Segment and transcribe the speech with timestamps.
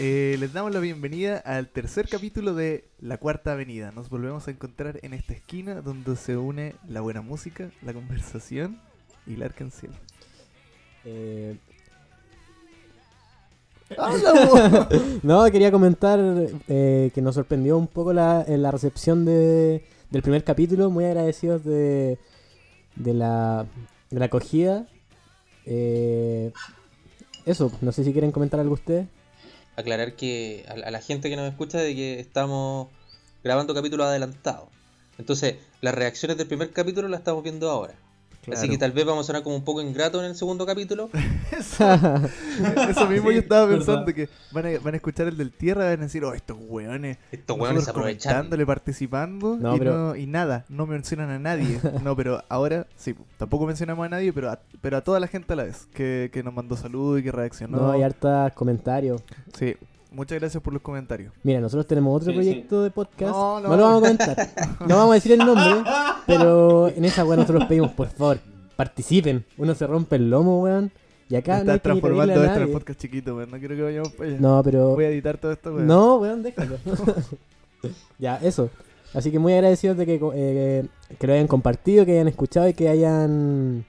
[0.00, 3.92] Eh, les damos la bienvenida al tercer capítulo de La Cuarta Avenida.
[3.92, 8.80] Nos volvemos a encontrar en esta esquina donde se une la buena música, la conversación
[9.24, 9.92] y la arcanciel.
[11.04, 11.56] Eh,
[13.96, 14.88] ¡Habla,
[15.22, 16.18] no, quería comentar
[16.66, 20.90] eh, que nos sorprendió un poco la, la recepción de, del primer capítulo.
[20.90, 22.18] Muy agradecidos de,
[22.96, 23.64] de, la,
[24.10, 24.88] de la acogida.
[25.66, 26.52] Eh,
[27.46, 29.06] eso, no sé si quieren comentar algo ustedes.
[29.76, 32.88] Aclarar que a, la gente que nos escucha de que estamos
[33.42, 34.68] grabando capítulos adelantados.
[35.18, 37.94] Entonces, las reacciones del primer capítulo las estamos viendo ahora.
[38.52, 41.10] Así que tal vez vamos a sonar como un poco ingrato en el segundo capítulo.
[41.50, 41.84] Eso,
[42.90, 43.78] eso mismo Sí, yo estaba verdad.
[43.86, 46.34] pensando que van a, van a escuchar el del tierra y van a decir, oh,
[46.34, 47.18] estos weones.
[47.32, 48.32] Estos hueones aprovechan.
[48.32, 51.80] comentándole, participando No, y, pero- no- y nada, no mencionan a nadie.
[52.02, 55.52] no, pero ahora sí, tampoco mencionamos a nadie, pero a, pero a toda la gente
[55.52, 57.78] a la vez que, que nos mandó saludos y que reaccionó.
[57.78, 59.22] No, hay hartos comentarios.
[59.58, 59.74] Sí,
[60.14, 61.32] muchas gracias por los comentarios.
[61.42, 63.32] Mira, nosotros tenemos otro Sí, proyecto de podcast.
[63.32, 63.76] No, No, no.
[63.76, 64.48] lo vamos a comentar.
[64.88, 65.90] no vamos a decir el nombre.
[66.26, 68.38] Pero en esa weón nosotros pedimos, por favor,
[68.76, 69.44] participen.
[69.58, 70.90] Uno se rompe el lomo, weón.
[71.28, 72.72] Y acá no Estás pedirle transformando esto en nadie.
[72.72, 73.50] podcast chiquito, weón.
[73.50, 74.38] No quiero que vayamos para allá.
[74.40, 74.88] No, pero...
[74.94, 75.86] Voy a editar todo esto, weón.
[75.86, 76.76] No, weón, déjalo.
[78.18, 78.70] ya, eso.
[79.14, 80.86] Así que muy agradecidos de que, eh,
[81.18, 83.84] que lo hayan compartido, que hayan escuchado y que hayan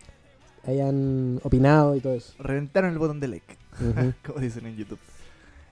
[0.67, 2.33] hayan opinado y todo eso.
[2.39, 3.57] Reventaron el botón de like.
[3.81, 4.13] Ujú.
[4.25, 4.99] como dicen en YouTube.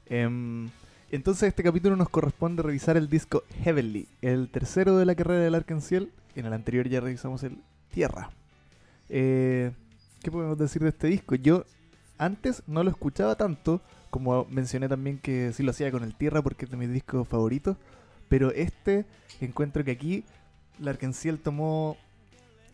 [0.08, 0.70] Em,
[1.12, 5.56] entonces este capítulo nos corresponde revisar el disco Heavenly, el tercero de la carrera del
[5.56, 6.12] Arcanciel.
[6.36, 7.58] En el anterior ya revisamos el
[7.92, 8.32] Tierra.
[9.10, 9.72] Eh,
[10.22, 11.36] ¿Qué podemos decir de este disco?
[11.36, 11.66] Yo
[12.18, 16.42] antes no lo escuchaba tanto, como mencioné también que sí lo hacía con el Tierra
[16.42, 17.78] porque es de mis discos favoritos.
[18.30, 19.06] Pero este
[19.42, 20.24] encuentro que aquí
[20.80, 21.98] el Arcanciel tomó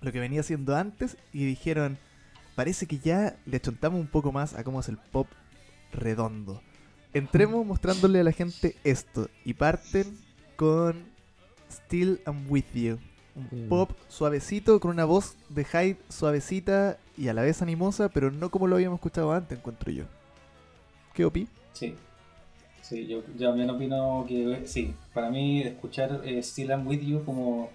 [0.02, 1.98] lo que venía haciendo antes y dijeron,
[2.56, 5.28] parece que ya le achontamos un poco más a cómo es el pop
[5.92, 6.62] redondo.
[7.14, 10.18] Entremos mostrándole a la gente esto y parten
[10.56, 11.04] con
[11.72, 12.98] Still I'm With You.
[13.36, 13.70] Un Mm.
[13.70, 18.50] pop suavecito con una voz de Hyde suavecita y a la vez animosa, pero no
[18.50, 20.04] como lo habíamos escuchado antes, encuentro yo.
[21.14, 21.48] ¿Qué opi?
[21.74, 21.96] Sí.
[22.82, 24.94] Sí, yo, yo también opino que sí.
[25.14, 27.70] Para mí, escuchar eh, Still I'm With You como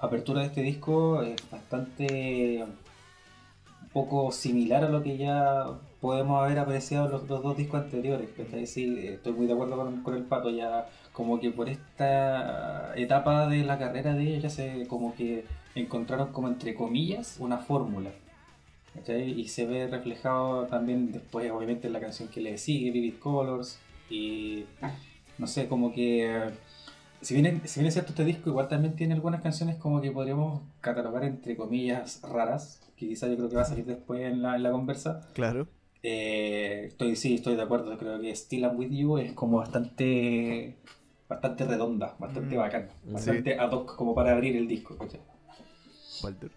[0.00, 2.62] apertura de este disco es bastante.
[2.64, 5.64] un poco similar a lo que ya
[6.00, 8.28] podemos haber apreciado los, los dos discos anteriores.
[8.66, 10.50] Sí, eh, estoy muy de acuerdo con, el pato.
[10.50, 15.44] Ya, como que por esta etapa de la carrera de ella, ya se como que
[15.74, 18.10] encontraron, como entre comillas, una fórmula.
[19.08, 23.78] Y se ve reflejado también después, obviamente, en la canción que le sigue, Vivid Colors.
[24.08, 24.64] Y
[25.38, 26.50] no sé, como que.
[27.22, 30.00] Si bien, es- si bien es cierto, este disco igual también tiene algunas canciones como
[30.00, 34.22] que podríamos catalogar entre comillas raras, que quizá yo creo que va a salir después
[34.22, 35.28] en la, en la conversa.
[35.34, 35.68] Claro.
[36.02, 37.96] Eh, estoy, sí, estoy de acuerdo.
[37.98, 40.76] Creo que Still I'm With You es como bastante
[41.28, 42.58] bastante redonda, bastante Mm.
[42.58, 43.12] bacán, Sí.
[43.12, 44.96] bastante ad hoc como para abrir el disco.
[46.22, 46.50] Walter.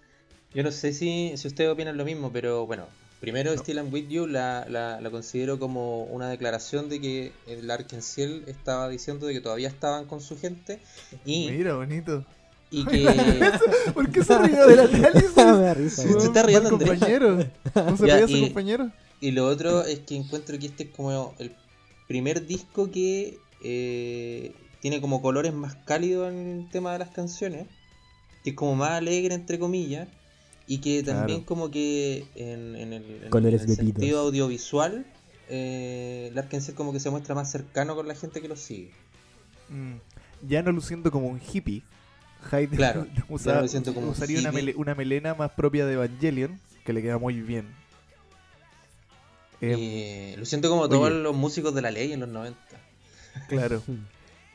[0.54, 2.86] Yo no sé si, si ustedes opinan lo mismo, pero bueno,
[3.20, 3.58] primero No.
[3.62, 8.44] Still I'm With You la, la, la considero como una declaración de que el Arkenciel
[8.48, 10.80] estaba diciendo de que todavía estaban con su gente
[11.26, 12.26] y, Mira, bonito.
[12.72, 13.08] y que...
[13.94, 15.36] ¿Por qué se rió del análisis?
[15.36, 17.38] Me risa, Se está riendo, compañero.
[17.76, 18.92] ¿No se Ya, ríe ese y- compañero?
[19.24, 21.56] Y lo otro es que encuentro que este es como el
[22.10, 24.52] primer disco que eh,
[24.82, 27.68] tiene como colores más cálidos en el tema de las canciones,
[28.44, 30.10] que es como más alegre entre comillas,
[30.68, 31.46] y que también Claro.
[31.46, 35.06] como que en, en el, en Colores el de sentido audiovisual,
[35.48, 36.34] eh,
[36.76, 38.92] como que se muestra más cercano con la gente que lo sigue.
[39.70, 39.94] Mm,
[40.50, 41.82] Ya no luciendo como un hippie.
[42.52, 44.62] Hyde Claro, usa- no un usaría una, hippie.
[44.74, 47.82] mele- una melena más propia de Evangelion, que le queda muy bien.
[49.66, 51.20] Eh, lo siento como todos oye.
[51.22, 52.58] los músicos de la ley en los 90.
[53.48, 53.82] Claro.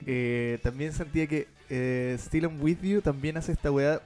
[0.06, 4.00] Eh, también sentía que eh, Still I'm With You también hace esta weá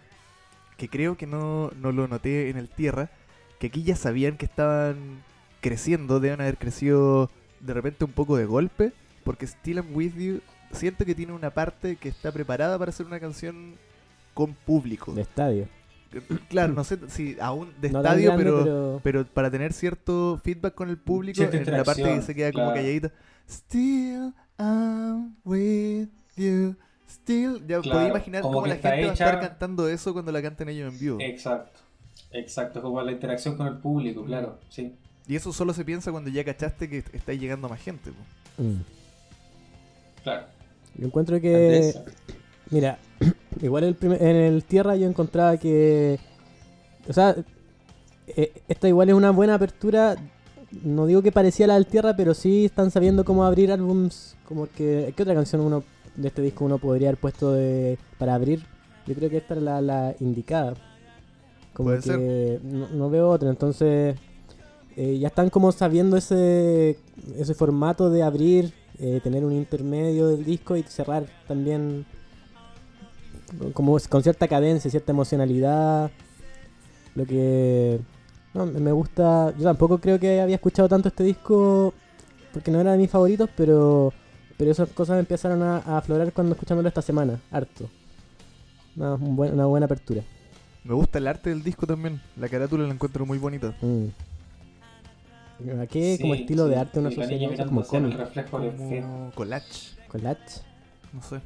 [0.78, 3.10] que creo que no, no lo noté en el Tierra,
[3.58, 5.22] que aquí ya sabían que estaban
[5.60, 10.40] creciendo, deben haber crecido de repente un poco de golpe, porque Still I'm With You
[10.72, 13.74] siento que tiene una parte que está preparada para hacer una canción
[14.32, 15.12] con público.
[15.12, 15.68] De estadio.
[16.48, 19.00] Claro, no sé si aún de No estadio, grande, pero, pero...
[19.02, 22.72] pero para tener cierto feedback con el público, en la parte que se queda como
[22.72, 23.10] calladita.
[23.48, 26.76] Still I'm with you.
[27.08, 27.60] Still.
[27.66, 30.42] Ya Claro, podía imaginar como cómo la gente va a estar cantando eso cuando la
[30.42, 31.18] canten ellos en vivo.
[31.20, 31.80] Exacto,
[32.32, 34.94] exacto, como la interacción con el público, claro, sí.
[35.26, 38.10] Y eso solo se piensa cuando ya cachaste que está llegando más gente.
[38.58, 38.80] Mm.
[40.22, 40.46] Claro.
[40.96, 41.94] Yo encuentro que...
[42.70, 42.98] Mira,
[43.62, 46.18] igual el primer- en el Tierra yo encontraba que...
[47.08, 47.34] O sea,
[48.28, 50.16] eh, esta igual es una buena apertura
[50.84, 54.36] no digo que parecía la del Tierra, pero sí están sabiendo cómo abrir álbums.
[54.46, 55.84] Como que, ¿qué otra canción uno
[56.16, 58.64] de este disco uno podría haber puesto de, para abrir?
[59.06, 60.74] Yo creo que esta es la, la indicada.
[61.74, 62.64] Como Puede que ser.
[62.64, 64.16] No, no veo otra, entonces
[64.96, 66.98] eh, ya están como sabiendo ese,
[67.38, 72.04] ese formato de abrir, eh, tener un intermedio del disco y cerrar también
[73.74, 76.10] como con cierta cadencia, cierta emocionalidad.
[77.14, 78.00] Lo que
[78.54, 79.52] no, me gusta.
[79.58, 81.92] Yo tampoco creo que había escuchado tanto este disco
[82.52, 84.12] porque no era de mis favoritos, pero
[84.58, 87.88] pero esas cosas empezaron a, a aflorar cuando escuchándolo esta semana, harto.
[88.96, 90.22] Una, un buen- una buena apertura.
[90.84, 92.20] Me gusta el arte del disco también.
[92.36, 93.74] La carátula la encuentro muy bonita.
[93.80, 94.06] Mm.
[95.80, 97.66] ¿A qué como Sí, estilo de arte sí, niña eso?
[97.66, 98.16] como cómic?
[98.16, 98.50] reflejo.
[98.58, 99.96] Como collage.
[100.08, 100.60] Collage.
[101.12, 101.40] No sé.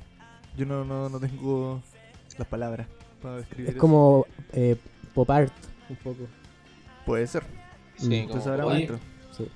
[0.57, 1.83] Yo no, no, no tengo
[2.39, 2.87] las palabras
[3.23, 3.81] para describir Es eso.
[3.81, 4.77] como eh,
[5.15, 5.53] pop art,
[5.89, 6.27] un poco.
[7.05, 7.43] Puede ser.
[7.97, 8.11] Sí, Mm.
[8.11, 8.75] como- Entonces ahora Oye.
[8.75, 8.99] maestro.
[9.37, 9.49] Sí.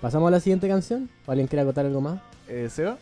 [0.00, 1.10] ¿Pasamos a la siguiente canción?
[1.26, 2.20] ¿O alguien quiere acotar algo más?
[2.48, 2.98] Eh, ¿Seba?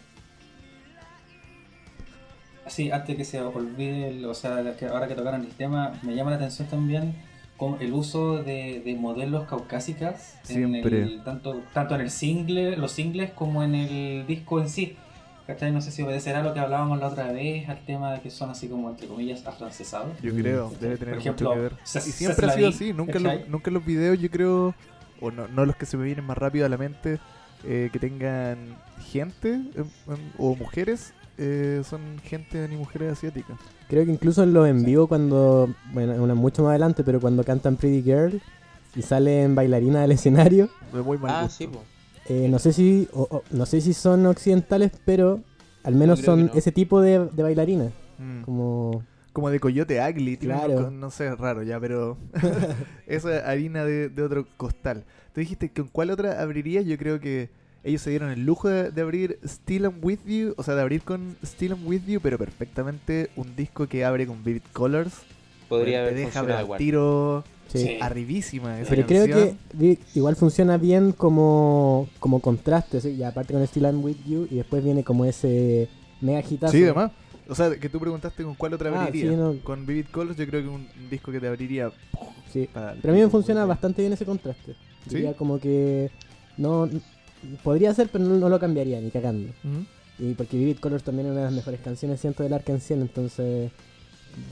[2.69, 6.14] Sí, antes que se olvide, el- o sea, que ahora que tocaron el tema, me
[6.14, 7.14] llama la atención también
[7.56, 11.02] con el uso de, de modelos caucásicas en Siempre.
[11.02, 14.96] el- tanto, tanto en el single, los singles como en el disco en sí.
[15.52, 15.70] ¿Cachai?
[15.72, 18.31] No sé si obedecerá a lo que hablábamos la otra vez, al tema de que
[18.31, 20.19] son así como, entre comillas, afrancesados.
[20.22, 21.76] Yo creo, debe tener ejemplo, mucho que ver.
[21.84, 23.50] Se- Y siempre ha sido así, nunca, en los- ¿cachai?
[23.50, 24.75] nunca los videos yo creo,
[25.20, 27.19] o no, no los que se me vienen más rápido a la mente,
[27.64, 28.76] eh, que tengan
[29.10, 33.58] gente em, em, o mujeres, eh, son gente ni mujeres asiáticas.
[33.88, 37.44] Creo que incluso en los en vivo cuando, bueno, una mucho más adelante, pero cuando
[37.44, 38.40] cantan Pretty Girl
[38.96, 41.56] y salen bailarinas del escenario, De muy mal Ah, gusto.
[41.58, 41.84] sí, po.
[42.28, 45.40] Eh, no sé si o- o- no sé si son occidentales, pero
[45.82, 46.52] al menos son no.
[46.54, 48.42] ese tipo de, de bailarinas, Mm.
[48.42, 49.02] como
[49.32, 50.90] Como de coyote ugly, Claro.
[50.90, 52.19] no sé, raro ya, pero
[53.06, 55.04] esa harina de, de otro costal.
[55.34, 57.48] Tú dijiste con cuál otra abrirías, yo creo que
[57.82, 60.82] ellos se dieron el lujo de, de abrir Still I'm With You, o sea, de
[60.82, 65.22] abrir con Still I'm With You, pero perfectamente un disco que abre con Vivid Colors.
[65.69, 67.98] Podría te haber deja al tiro sí.
[68.00, 73.10] Arribísima esa Pero creo que igual funciona bien como, como contraste, ¿sí?
[73.10, 75.88] y aparte con Still I'm With You y después viene como ese
[76.20, 76.72] mega hitazo.
[76.72, 77.12] Sí, además.
[77.48, 79.30] O sea, que tú preguntaste con cuál otra Ah, abriría.
[79.30, 79.56] sí, no.
[79.64, 81.90] Con Vivid Colors yo creo que un, disco que te abriría
[82.52, 82.68] Sí.
[82.72, 84.74] para Pero a mí me funciona bastante bien ese contraste.
[85.06, 86.10] Diría como que
[86.56, 86.88] no
[87.64, 89.52] podría ser, pero no, no lo cambiaría ni cagando.
[90.18, 93.72] Y porque Vivid Colors también es una de las mejores canciones, siento, del Arkansas, entonces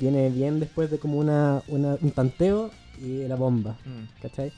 [0.01, 2.71] viene bien después de como una, una- un tanteo
[3.01, 4.21] y la bomba, Mm.
[4.23, 4.53] ¿cachai?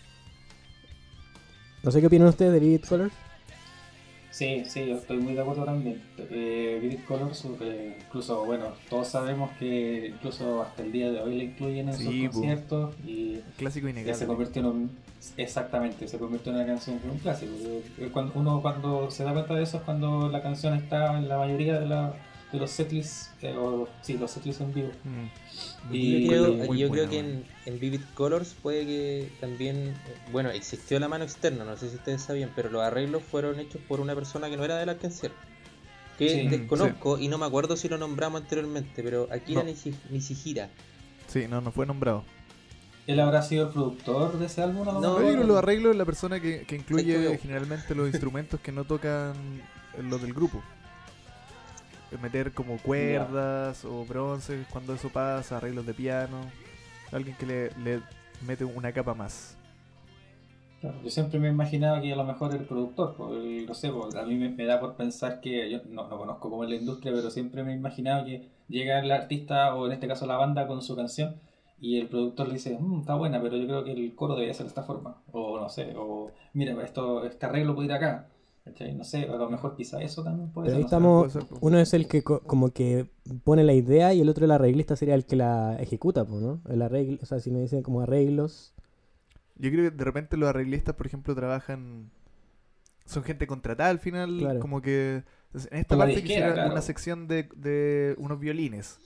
[1.83, 3.12] No sé qué opinan ustedes de Vivid Colors.
[4.31, 6.00] Sí, sí, yo estoy muy de acuerdo también.
[6.17, 11.37] Eh, Vivid Colors, eh, incluso, bueno, todos sabemos que incluso hasta el día de hoy
[11.37, 14.27] la incluyen en Sí, sus conciertos y Clásico se innegable.
[14.27, 14.91] convirtió en un...
[15.37, 17.53] Exactamente, se convirtió en una canción, en un clásico.
[17.99, 21.29] Eh, Cuando, uno cuando se da cuenta de eso es cuando la canción está en
[21.29, 22.15] la mayoría de, la,
[22.52, 24.90] de los setlists, eh, o sí, los setlists en vivo.
[25.04, 25.93] Mm.
[25.94, 29.94] Y yo creo, yo que en, en Vivid Colors puede que también,
[30.31, 33.81] bueno, existió la mano externa, no sé si ustedes sabían, pero los arreglos fueron hechos
[33.88, 35.31] por una persona que no era del Arkansas.
[36.19, 36.49] Que Sí.
[36.49, 39.70] desconozco y no me acuerdo si lo nombramos anteriormente, pero Akira No.
[39.70, 40.69] Nishi- Nishihira.
[41.26, 42.22] Sí, no, no fue nombrado.
[43.06, 44.85] ¿Él habrá sido el productor de ese álbum?
[44.85, 48.61] No, No, yo creo los arreglos es la persona que, que incluye generalmente los instrumentos
[48.61, 49.32] que no tocan
[49.99, 50.62] los del grupo.
[52.19, 56.38] Meter como cuerdas o bronces cuando eso pasa, arreglos de piano.
[57.12, 58.00] Alguien que le,
[58.47, 59.57] mete una capa más.
[60.83, 64.64] Yo siempre me imaginaba que a lo mejor el productor, no sé, a mí me,
[64.64, 67.73] da por pensar que, yo no, no conozco cómo es la industria, pero siempre me
[67.73, 71.37] he imaginado que llega el artista, o en este caso la banda, con su canción,
[71.81, 74.54] y el productor le dice, "Mm, está buena, pero yo creo que el coro debería
[74.54, 78.28] ser de esta forma, o no sé, o mira, esto, este arreglo puede ir acá,
[78.64, 78.95] ¿cachai?
[78.95, 80.99] No sé, a lo mejor quizá eso también puede Pero ahí ser.
[81.00, 81.26] no sé.
[81.28, 83.07] estamos, ser, uno es el que co- como que
[83.45, 86.61] pone la idea y el otro el arreglista sería el que la ejecuta, pues, ¿no?
[86.69, 88.75] El arreglo, o sea, si me dicen como arreglos,
[89.57, 92.11] Yo creo que de repente los arreglistas, por ejemplo, trabajan.
[93.04, 94.38] Son gente contratada al final.
[94.38, 94.61] Claro.
[94.61, 95.23] Como que.
[95.71, 96.73] En esta parte quisiera claro.
[96.73, 98.99] una sección de, de unos violines.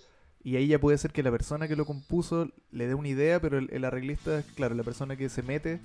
[0.45, 3.41] Y ahí ya puede ser que la persona que lo compuso le dé una idea,
[3.41, 5.81] pero el, el arreglista es, claro, la persona que se mete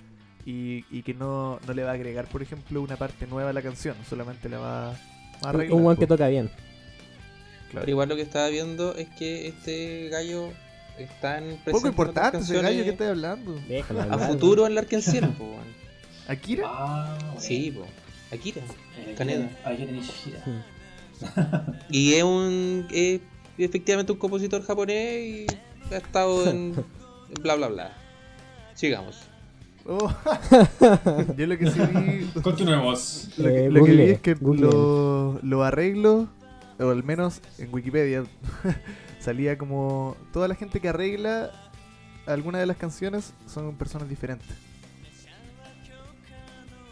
[0.46, 3.54] y, y que no, no le va a agregar, por ejemplo, una parte nueva a
[3.54, 3.96] la canción.
[4.10, 4.98] Solamente la va a un-
[5.48, 5.74] arreglar.
[5.78, 6.48] un guan que toca bien.
[7.70, 7.82] Claro.
[7.86, 10.50] Pero igual lo que estaba viendo es que este gallo
[10.98, 13.54] está en presente Poco importante ese gallo que estás hablando.
[13.68, 15.56] Déjalo A hablar, futuro en la Arkansas, po.
[16.28, 16.64] ¿Akira?
[16.68, 17.40] Ah, bueno.
[17.40, 17.86] Sí, po.
[18.36, 18.62] Akira.
[18.98, 19.50] Eh.
[19.64, 20.44] Akira Nishihira.
[20.46, 20.64] weón.
[21.90, 22.88] Y es un.
[22.92, 23.22] Es
[23.58, 25.46] efectivamente un compositor japonés y
[25.94, 26.74] ha estado en.
[27.42, 27.94] bla bla bla.
[28.74, 29.22] Sigamos.
[29.86, 30.10] Oh.
[31.38, 32.42] Yo lo que sí vi.
[32.42, 33.30] Continuemos.
[33.38, 36.28] Lo que, Eh, lo que vi es que los lo arreglos,
[36.80, 38.24] o al menos en Wikipedia,
[39.20, 40.16] salía como.
[40.34, 41.52] Toda la gente que arregla
[42.28, 44.48] alguna de las canciones son personas diferentes.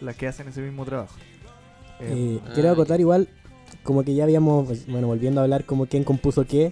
[0.01, 1.15] Las que hacen ese mismo trabajo.
[2.00, 3.27] Eh, Eh, quiero Ah, acotar igual,
[3.84, 6.72] como que ya habíamos, pues, bueno, volviendo a hablar como quién compuso qué,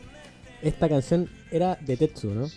[0.61, 2.47] esta canción era de Tetsu, ¿no?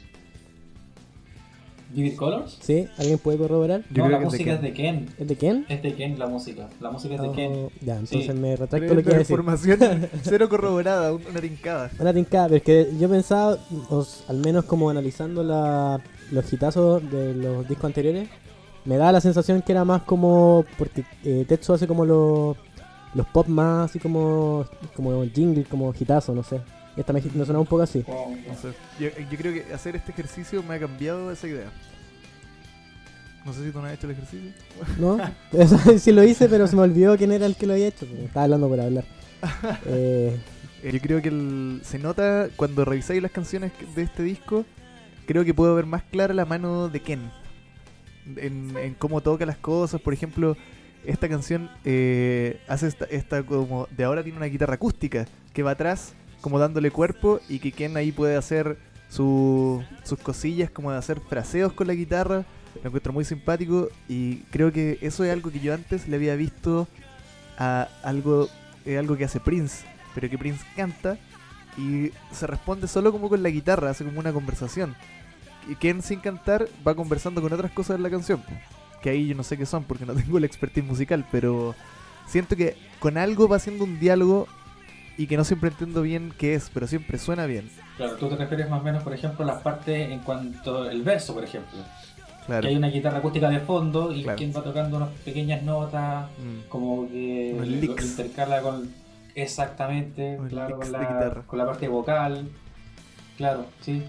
[1.92, 2.58] Vivid Colors.
[2.60, 2.86] ¿Sí?
[2.98, 3.82] ¿Alguien puede corroborar?
[3.90, 4.66] Yo no, creo la que es de música es Ken.
[4.70, 5.06] de Ken.
[5.18, 5.66] ¿Es de quién?
[5.68, 6.68] Es de Ken la música.
[6.80, 7.68] La música es de Oh, Ken.
[7.80, 8.32] ya, entonces Sí.
[8.32, 9.30] me retracto pero lo que decir.
[9.32, 9.78] información
[10.22, 11.90] cero corroborada, un- una tincada.
[11.98, 17.02] Una tincada, pero es que yo pensaba, os- al menos como analizando la, los hitazos
[17.10, 18.28] de los discos anteriores,
[18.84, 20.64] me da la sensación que era más como.
[20.78, 22.56] Porque eh, Tetsu hace como los,
[23.14, 24.64] los pop más así como.
[24.96, 26.60] como jingle, como hitazo, no sé.
[26.96, 28.04] Y esta me, me sonaba un poco así.
[28.06, 28.72] No sé.
[28.98, 31.70] Yo, yo creo que hacer este ejercicio me ha cambiado esa idea.
[33.44, 34.50] No sé si tú no has hecho el ejercicio.
[34.98, 35.18] ¿No?
[35.52, 38.06] Eso sí lo hice, pero se me olvidó quién era el que lo había hecho.
[38.24, 39.04] Estaba hablando por hablar.
[39.86, 40.36] Eh,
[40.82, 44.64] Eh, Yo creo que el- se nota cuando revisáis las canciones de este disco,
[45.26, 47.30] creo que puedo ver más clara la mano de Ken.
[48.36, 50.00] En, en cómo toca las cosas.
[50.00, 50.56] Por ejemplo,
[51.06, 53.88] esta canción eh, hace esta, esta como...
[53.96, 57.96] De ahora tiene una guitarra acústica que va atrás como dándole cuerpo y que Ken
[57.96, 58.78] ahí puede hacer
[59.08, 62.44] su- sus cosillas como de hacer fraseos con la guitarra.
[62.82, 66.36] Lo encuentro muy simpático y creo que eso es algo que yo antes le había
[66.36, 66.86] visto
[67.58, 68.48] a algo,
[68.86, 71.18] eh, algo que hace Prince, pero que Prince canta
[71.76, 74.94] y se responde solo como con la guitarra, hace como una conversación.
[75.68, 78.42] Y Ken sin cantar va conversando con otras cosas en la canción,
[79.02, 81.74] que ahí yo no sé qué son porque no tengo la expertise musical, pero
[82.28, 84.46] siento que con algo va haciendo un diálogo
[85.16, 87.70] y que no siempre entiendo bien qué es, pero siempre suena bien.
[87.96, 91.02] Claro, tú te refieres más o menos, por ejemplo, a las partes en cuanto el
[91.02, 91.78] verso, por ejemplo.
[92.46, 92.62] Claro.
[92.62, 94.38] Que hay una guitarra acústica de fondo y Claro.
[94.38, 96.68] quien va tocando unas pequeñas notas, Mm.
[96.68, 98.90] como que lo- intercala con
[99.34, 101.42] exactamente, Unos claro, con la, guitarra.
[101.46, 102.48] con la parte vocal.
[103.36, 104.02] Claro, sí.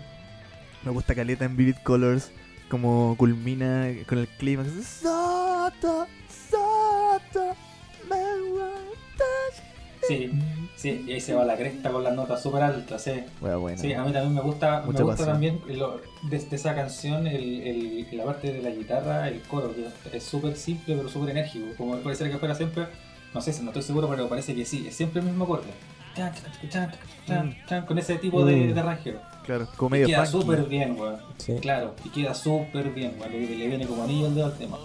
[0.83, 2.31] Me gusta Caleta en Vivid Colors,
[2.69, 4.63] como culmina con el clima.
[4.65, 6.07] "Soto,
[6.49, 7.55] soto,
[8.09, 9.25] me gusta".
[10.07, 10.31] Sí,
[10.75, 13.11] sí, y ahí se va la cresta con las notas súper altas, sí.
[13.39, 13.77] Bueno, bueno.
[13.77, 15.27] Sí, a mí también me gusta, Mucha me gusta pasión.
[15.59, 20.17] también lo- desde esa canción el, el- la parte de la guitarra, el coro, que
[20.17, 21.67] es súper simple pero súper enérgico.
[21.77, 22.87] Como parece que fuera siempre,
[23.33, 25.69] no sé, no estoy seguro, pero parece que sí, es siempre el mismo acorde.
[27.27, 27.85] Mm.
[27.85, 28.73] con ese tipo de, Mm.
[28.73, 29.19] de arrangeo.
[29.45, 31.17] Claro, como Y queda súper bien, weón.
[31.37, 31.55] sí.
[31.61, 33.31] Claro, y queda súper bien, weón.
[33.31, 34.77] Le, le viene como anillo al dedo al tema.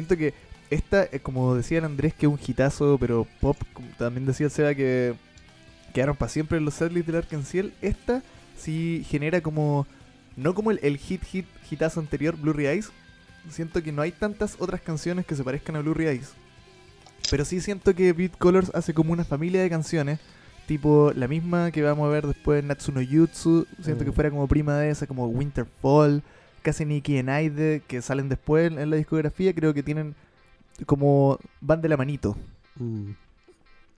[0.00, 0.32] Siento que
[0.70, 4.46] esta, eh, como decía el Andrés, que es un hitazo, pero pop, como también decía
[4.46, 5.12] el Seba que
[5.92, 7.66] quedaron para siempre en los setlists del Arkansas.
[7.82, 8.22] Esta
[8.56, 9.86] sí genera como,
[10.36, 12.90] no como el, el hit, hit, hitazo anterior, Blurry Eyes.
[13.50, 16.32] Siento que no hay tantas otras canciones que se parezcan a Blurry Eyes.
[17.30, 20.18] Pero sí siento que Beat Colors hace como una familia de canciones,
[20.66, 23.66] tipo la misma que vamos a ver después en Natsuno Jutsu.
[23.82, 24.14] Siento que Mm.
[24.14, 26.22] fuera como prima de esa, como Winterfall.
[26.62, 30.14] Casi Nikki and Aide, que salen después en, la discografía, creo que tienen
[30.86, 32.36] como van de la manito.
[32.76, 33.10] Mm.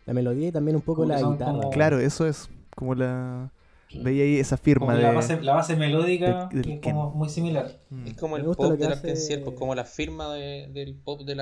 [0.07, 1.53] La melodía y también un poco Como la guitarra.
[1.53, 3.51] como- Claro, eso es como la
[3.95, 7.79] veía ahí esa firma de la, base, la base melódica que es como muy similar.
[7.91, 8.07] Mm.
[8.07, 11.41] Es como el pop del hace- Arkansas, pues como la firma de- del pop del.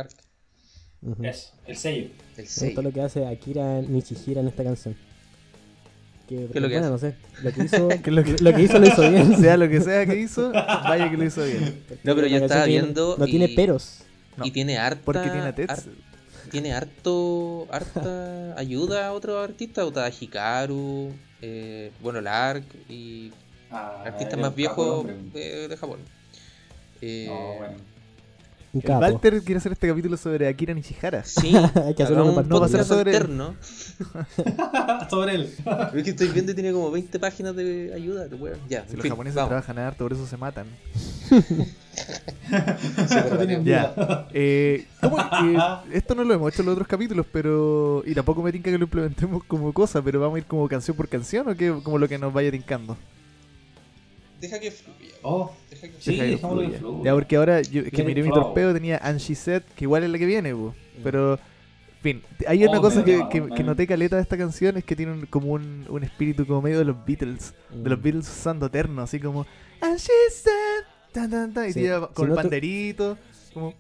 [1.03, 1.25] Ujú.
[1.25, 2.05] Eso, el sello.
[2.07, 2.83] El Me gusta sello.
[2.83, 4.95] lo que hace Akira Nishihira en esta canción.
[6.30, 7.06] Que, ¿Qué es lo que bueno, hace?
[7.06, 7.42] no sé.
[7.42, 9.37] Lo que hizo, ¿Qué es lo que- lo que hizo lo hizo bien.
[9.40, 11.82] sea lo que sea que hizo, vaya que lo hizo bien.
[12.04, 14.02] No, pero yo estaba tiene- viendo No tiene peros.
[14.37, 15.02] No, y tiene harta.
[15.04, 15.87] Porque tiene Tets.
[16.52, 19.88] tiene harto, harta ayuda a otros artistas,
[20.22, 23.32] Hikaru, eh, bueno, Lark y
[23.72, 25.99] Ah, artistas más viejos de, de Japón.
[27.02, 27.75] Eh, No, bueno.
[28.73, 29.00] Un capo.
[29.00, 31.25] Walter quiere hacer este capítulo sobre Akira Nishihara.
[31.25, 31.53] Sí,
[31.85, 32.89] Hay que con un No, va a ser podcast
[35.11, 35.53] sobre- él.
[35.65, 38.59] Pero es que estoy viendo y tiene como 20 páginas de ayuda, de weón.
[38.69, 39.49] Ya, Si los fin, japoneses vamos.
[39.49, 40.67] trabajan harto, por eso se matan.
[43.65, 44.27] Ya.
[44.33, 45.59] Eh, ¿cómo- eh,
[45.93, 48.03] esto no lo hemos hecho en los otros capítulos, pero.
[48.07, 50.97] Y tampoco me tinca que lo implementemos como cosa, pero vamos a ir como canción
[50.97, 52.97] por canción o qué, como lo que nos vaya tincando.
[54.40, 55.12] Deja que fluya.
[55.23, 56.78] Oh, Deja que Sí, Deja que fluya.
[56.78, 57.04] fluya.
[57.04, 60.11] Ya, porque ahora yo, es que miré mi torpeo, tenía Angie Set, que igual es
[60.11, 60.73] la que viene, bu.
[61.04, 61.35] pero.
[61.35, 64.85] En fin, hay una Oh, cosa que, que, que noté caleta de esta canción, es
[64.85, 68.02] que tiene un- como un, un espíritu como medio de los Beatles, de los Mm.
[68.02, 69.47] Beatles usando eterno, así como
[69.82, 70.50] Angie Set,
[71.12, 71.80] tan, tan, tan, y Sí.
[71.80, 73.18] tira Si con no el te- panderito,
[73.52, 73.75] como uh,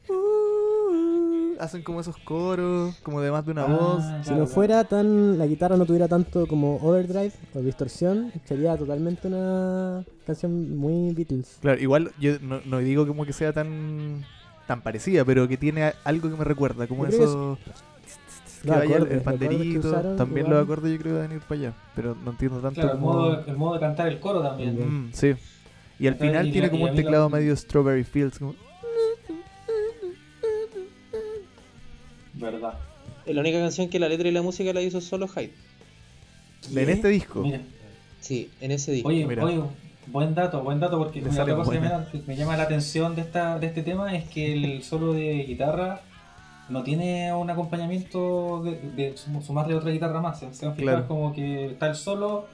[1.60, 4.04] hacen como esos coros, como de más de una Ah, voz.
[4.22, 5.38] Si claro, no fuera tan.
[5.38, 11.58] La guitarra no tuviera tanto como overdrive o distorsión, sería totalmente una canción muy Beatles.
[11.60, 14.24] Claro, igual yo no, no digo como que sea tan
[14.66, 17.58] tan parecida, pero que tiene a- algo que me recuerda, como eso
[18.62, 20.58] que Los vaya el- acordes, panderito, usaron, también igual.
[20.60, 22.94] los acordes yo creo que van a ir para allá, pero no entiendo tanto Claro,
[22.96, 25.06] el modo, el modo de cantar el coro también.
[25.08, 25.34] Mm, sí.
[25.98, 28.54] Y al final y tiene como y un lo- teclado medio Strawberry Fields, como
[32.40, 32.74] Verdad.
[33.26, 35.52] Es la única canción que la letra y la música la hizo solo Hyde.
[36.74, 37.42] en este disco.
[37.42, 37.60] Mira,
[38.20, 39.08] Sí, en ese disco.
[39.08, 39.44] oye, Mira.
[39.44, 39.60] oye,
[40.06, 41.90] buen dato, buen dato, porque mira, otra cosa que me,
[42.26, 46.00] me llama la atención de esta de este tema es que el solo de guitarra
[46.68, 50.38] no tiene un acompañamiento de, de sum- sumarle otra guitarra más.
[50.38, 51.08] Se van a fijar Claro.
[51.08, 52.46] como que está el solo,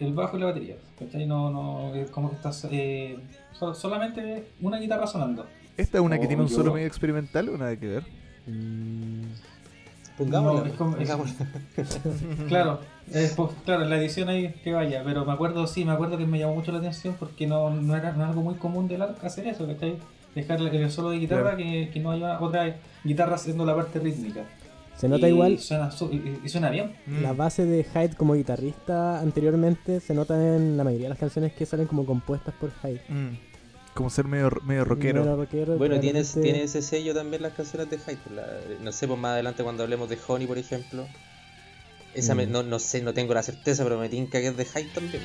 [0.00, 0.76] el bajo y la batería.
[0.98, 1.26] ¿cachai?
[1.26, 3.18] No, no, es como que está eh,
[3.58, 5.46] so- solamente una guitarra sonando.
[5.76, 8.04] Esta es una que Oh, tiene un yo- solo medio experimental o nada que ver.
[8.46, 9.19] Mm,
[10.24, 10.60] Pongámosla.
[10.60, 11.08] No, es como- es-.
[12.48, 12.80] Claro,
[13.12, 16.26] eh, pues, claro, la edición ahí que vaya, pero me acuerdo, sí, me acuerdo que
[16.26, 19.02] me llamó mucho la atención porque no, no era no es algo muy común del
[19.02, 19.96] arca hacer eso, ¿cachai?
[20.34, 21.56] Dejarle el solo de guitarra Claro.
[21.58, 24.44] que, que no haya otra guitarra haciendo la parte rítmica.
[24.96, 26.92] Se nota Y igual Suena, su- y, y suena bien.
[27.22, 27.36] la Mm.
[27.36, 31.64] base de Hyde como guitarrista anteriormente, se nota en la mayoría de las canciones que
[31.66, 33.00] salen como compuestas por Hyde.
[33.08, 33.49] Mm.
[33.94, 35.22] Como ser medio, medio rockero.
[35.22, 38.18] Medio rockero, Bueno, tiene, tiene ese sello también las canciones de Hyde.
[38.24, 38.46] pues, la-
[38.82, 41.06] no sé, pues más adelante cuando hablemos de Honey, por ejemplo.
[42.14, 42.50] Esa me- Mm.
[42.52, 45.22] no, no sé, no tengo la certeza, pero me tinca que es de Hyde también.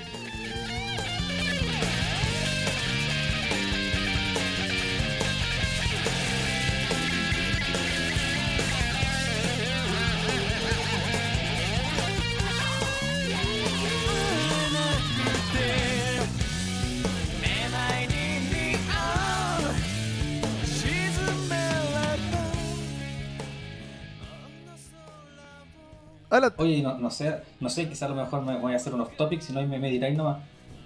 [26.58, 29.16] Oye, no, no sé, no sé, quizá a lo mejor me voy a hacer unos
[29.18, 30.38] topics, si no me, me diráis nomás.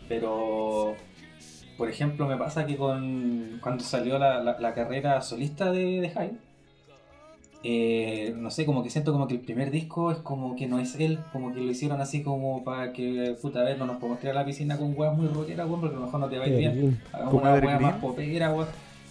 [0.08, 0.96] Pero,
[1.78, 6.10] por ejemplo, me pasa que con cuando salió la, la- la carrera solista de, de
[6.10, 6.34] Hyde,
[7.62, 10.80] eh, no sé, como que siento como que el primer disco es como que no
[10.80, 13.98] es él, como que lo hicieron así como para que, puta, a ver, no nos
[13.98, 16.30] podemos tirar a la piscina con weas muy rockeras, weón, porque a lo mejor no
[16.30, 16.72] te va a ir bien.
[17.12, 18.68] Hagamos una wea más popera, weón.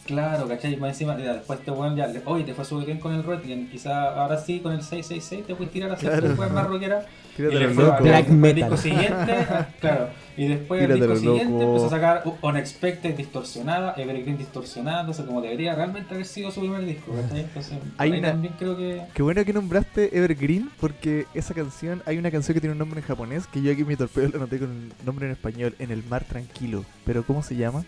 [0.08, 0.74] Claro, ¿cachai?
[0.78, 3.22] Más encima, ya, después este weón ya, le- oye, te fue súper bien con el
[3.22, 6.34] Requiem, quizá ahora sí con el 666 te puedes tirar a hacer Claro.
[6.34, 7.04] tu más rockera.
[7.36, 7.86] Tírate y fue locos.
[7.90, 8.02] bacán.
[8.04, 8.54] Black El metal.
[8.56, 9.34] disco siguiente,
[9.80, 15.24] claro, y después Tírate el disco siguiente empezó a sacar Unexpected distorsionada, Evergreen distorsionada, entonces
[15.26, 17.40] como debería realmente haber sido su primer disco, ¿cachai?
[17.40, 19.02] Entonces, Hay ahí una- también creo que...
[19.14, 23.00] Qué bueno que nombraste Evergreen porque esa canción, hay una canción que tiene un nombre
[23.00, 25.74] en japonés que yo aquí en mi torpedo lo anoté con el nombre en español,
[25.78, 26.84] En el mar tranquilo.
[27.04, 27.84] Pero ¿cómo se llama?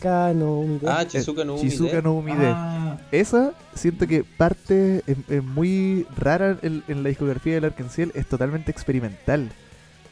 [0.00, 0.88] Kano, Umide.
[0.88, 1.70] Ah, Chizuka no Umide.
[1.70, 2.46] Shizuka no Umide.
[2.54, 8.08] Ah, Esa siento que parte es, es muy rara en, en la discografía del Arkansas,
[8.14, 9.48] es totalmente experimental.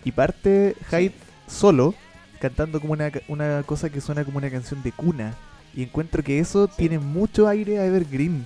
[0.04, 1.12] Y parte Hyde
[1.46, 1.94] solo,
[2.40, 5.34] cantando como una, ca- una cosa que suena como una canción de cuna.
[5.74, 8.44] Y encuentro que eso tiene mucho aire a Evergreen.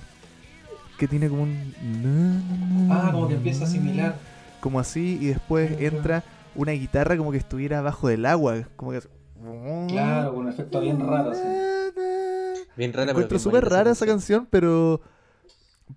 [0.97, 2.87] Que tiene como un...
[2.91, 4.15] ah, como que empieza a asimilar.
[4.59, 6.23] Como así, y después entra
[6.55, 8.63] una guitarra como que estuviera abajo del agua.
[8.75, 9.01] Como que...
[9.87, 11.31] Claro, con un efecto bien raro.
[11.31, 11.41] así.
[12.75, 15.01] Bien rara, pero Encuentro súper rara esa canción, pero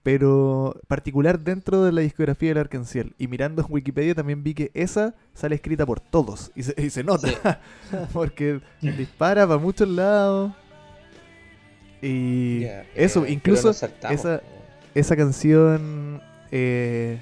[0.02, 3.14] pero particular dentro de la discografía del Arcanciel.
[3.18, 6.50] Y mirando en Wikipedia también vi que esa sale escrita por todos.
[6.54, 7.60] Y se, y se nota.
[8.12, 10.52] porque dispara para muchos lados.
[12.00, 14.42] Y eso, eh, incluso esa,
[14.94, 17.20] esa canción eh,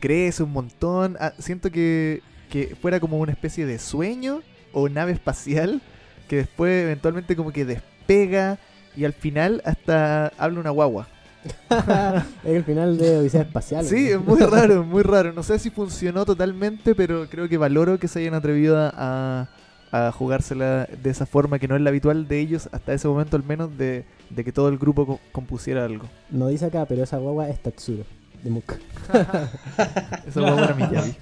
[0.00, 1.16] crece un montón.
[1.20, 5.80] Ah, siento que, que fuera como una especie de sueño o nave espacial
[6.28, 8.58] que después eventualmente como que despega
[8.96, 11.08] y al final hasta habla una guagua.
[12.44, 13.84] es el final de Odisea Espacial.
[13.84, 15.32] Sí, es muy raro, muy raro.
[15.32, 19.48] No sé si funcionó totalmente, pero creo que valoro que se hayan atrevido a,
[19.90, 23.36] a- jugársela de esa forma que no es la habitual de ellos, hasta ese momento
[23.36, 26.06] al menos, de, de que todo el grupo co- compusiera algo.
[26.30, 28.04] No dice acá, pero esa guagua es Tatsuro,
[28.42, 28.76] de Muka.
[30.26, 31.14] Esa guagua era Miyabi.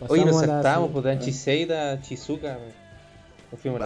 [0.00, 2.58] We- Oye, nos Pasamos saltamos, pues de Chiseida, Chizuka.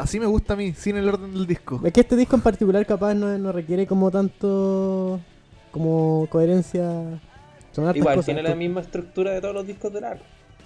[0.00, 1.80] Así me gusta a mí, sin el orden del disco.
[1.84, 5.20] Es que este disco en particular capaz no, no requiere como tanto
[5.70, 7.20] como coherencia.
[7.72, 8.24] Son Igual, cosas.
[8.26, 10.24] tiene la Por- misma estructura de todos los discos del arco.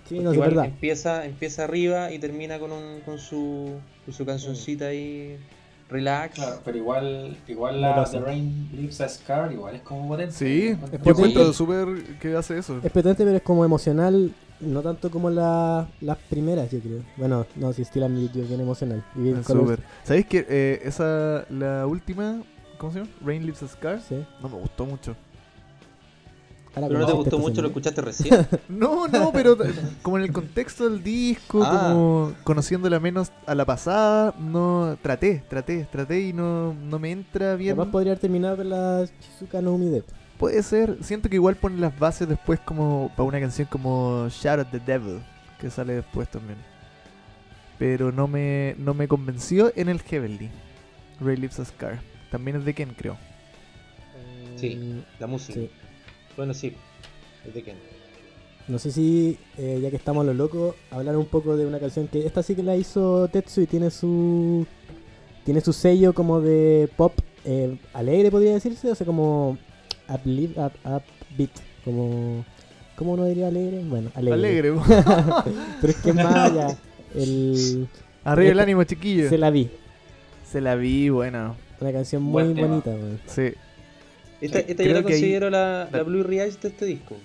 [0.09, 0.64] Sí, no, es Igual verdad.
[0.66, 3.72] empieza, empieza arriba y termina con, un, con, su,
[4.04, 5.37] con su cancioncita ahí,
[5.90, 6.37] relax.
[6.37, 8.04] Claro, pero igual, igual la.
[8.04, 10.35] The Rain Leaves a Scar igual es como potente.
[10.35, 11.11] Sí, Es yo potente.
[11.11, 11.88] encuentro súper
[12.20, 12.80] que hace eso.
[12.83, 14.33] Es potente, pero es como emocional,
[14.64, 17.00] no tanto como la- las primeras, yo creo.
[17.16, 19.05] Bueno, no, si I'm With You es bien emocional.
[19.16, 19.81] Y bien color- súper.
[20.05, 22.42] ¿Sabéis que eh, esa, la última,
[22.79, 23.11] ¿cómo se llama?
[23.24, 24.24] Rain a Scar, Sí.
[24.42, 25.14] no me gustó mucho.
[26.77, 28.46] Ahora Pero no te gustó esta mucho, lo escuchaste recién.
[28.68, 29.57] No, no, pero
[30.03, 31.90] como en el contexto del disco, Ah.
[31.92, 37.55] como conociéndola menos a la pasada, no traté, traté, traté y no, no me entra
[37.55, 37.77] bien.
[37.77, 40.03] Capaz podría haber terminado con la Shizuka no Umide.
[40.44, 44.61] Puede ser, siento que igual pone las bases después como para una canción como Shout
[44.61, 45.22] at the Devil,
[45.59, 46.59] que sale después también.
[47.78, 50.50] Pero no me, no me convenció en el Heavenly.
[51.18, 51.98] Ray Lives a Scar.
[52.30, 53.16] También es de Ken, creo.
[54.57, 55.02] Sí.
[55.18, 55.61] La música.
[55.61, 55.70] Sí.
[56.37, 56.76] Bueno, sí.
[57.46, 57.76] Es de Ken.
[58.68, 61.80] No sé si, eh, ya que estamos a lo loco, hablar un poco de una
[61.80, 64.66] canción que esta sí que la hizo Tetsu y tiene su
[65.46, 67.14] tiene su sello como de pop
[67.46, 69.57] eh, alegre, podría decirse, o sea, como
[70.08, 71.50] upbeat, up, upbeat,
[71.84, 72.44] como
[72.96, 73.82] ¿cómo uno diría alegre?
[73.84, 74.70] Bueno, alegre.
[74.70, 74.72] Alegre.
[75.80, 76.76] Pero es que es más ya
[77.14, 77.88] el
[78.24, 79.28] Arriba el ánimo, chiquillo.
[79.28, 79.70] se la vi,
[80.50, 81.56] Se la vi, bueno.
[81.80, 83.20] una canción muy Buen bonita, weón.
[83.26, 83.52] Sí.
[84.40, 87.16] Esta, Sí, esta yo la ahí- considero la, la la- Blue Eyes de este disco.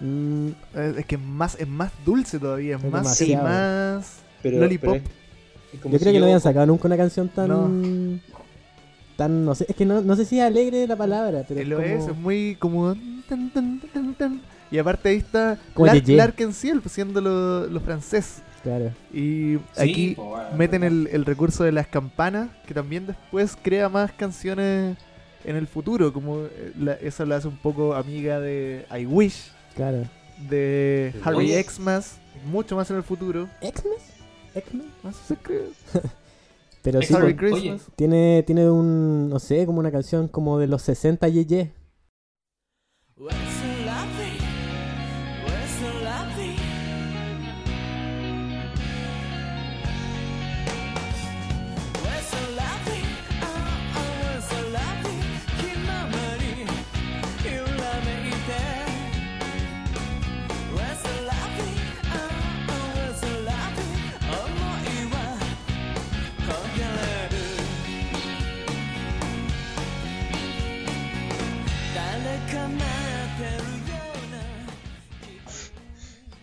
[0.00, 3.44] Mm, Es es que es más, es más dulce todavía, es Es más y demasiado.
[3.98, 4.18] más.
[4.42, 4.92] Pero, Lollipop.
[4.92, 5.10] pero es-
[5.74, 8.20] es como yo si creo que no habían sacado nunca una canción tan No.
[9.18, 11.66] Tan no sé, es que no, no sé si es alegre la palabra, pero es
[11.68, 11.88] lo como...
[11.88, 12.94] es, es muy como.
[13.28, 14.40] tan, tan, tan, tan.
[14.70, 16.16] Y aparte ahí está Como Lar- Yeye.
[16.16, 18.42] Larkensiel siendo lo, lo francés.
[18.62, 18.92] Claro.
[19.12, 23.56] Y Sí, aquí pues, bueno, meten el, el recurso de las campanas, que también después
[23.60, 24.96] crea más canciones
[25.44, 26.12] en el futuro.
[26.12, 30.04] Como eh, la- eso la hace un poco amiga de I Wish, Claro.
[30.48, 31.20] de Sí.
[31.24, 31.52] Harry.
[31.62, 32.18] Xmas,
[32.50, 33.48] mucho más en el futuro.
[33.62, 33.94] ¿X-Men?
[34.54, 34.86] ¿X-Men?
[35.02, 35.60] No sé qué.
[36.90, 37.86] Pero sí, Harry pues, Christmas.
[37.96, 41.74] tiene, tiene un, no sé, como una canción como de los 60 Yeye.
[43.18, 43.77] We're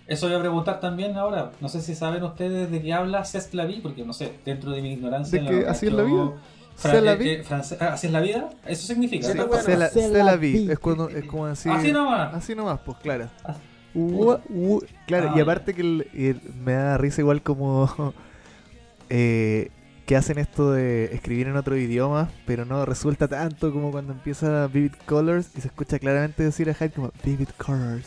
[0.08, 1.52] Eso voy a preguntar también ahora.
[1.62, 4.72] No sé si saben ustedes de qué habla C'est la vie, porque no sé, dentro
[4.72, 5.42] de mi ignorancia.
[5.42, 6.32] ¿De que así es la vida?
[6.84, 7.44] Eh, eh,
[7.80, 8.50] ah, ¿Así es la vida?
[8.68, 9.26] Eso significa.
[9.28, 9.48] Sí, ¿verdad?
[9.48, 9.64] bueno.
[9.64, 10.52] Se la, Se se la la vi.
[10.66, 10.72] vi.
[10.72, 11.70] Es, cuando, es como así.
[11.70, 12.34] Así nomás.
[12.34, 13.30] Así nomás, pues claro.
[13.44, 13.56] Ah.
[13.96, 15.44] Ua- u- claro, Ah, y ya.
[15.44, 17.90] aparte que el- el- me da risa igual como
[19.10, 19.70] eh,
[20.06, 24.68] que hacen esto de escribir en otro idioma, pero no resulta tanto como cuando empieza
[24.68, 28.06] Vivid Colors y se escucha claramente decir a Hyde como Vivid Colors.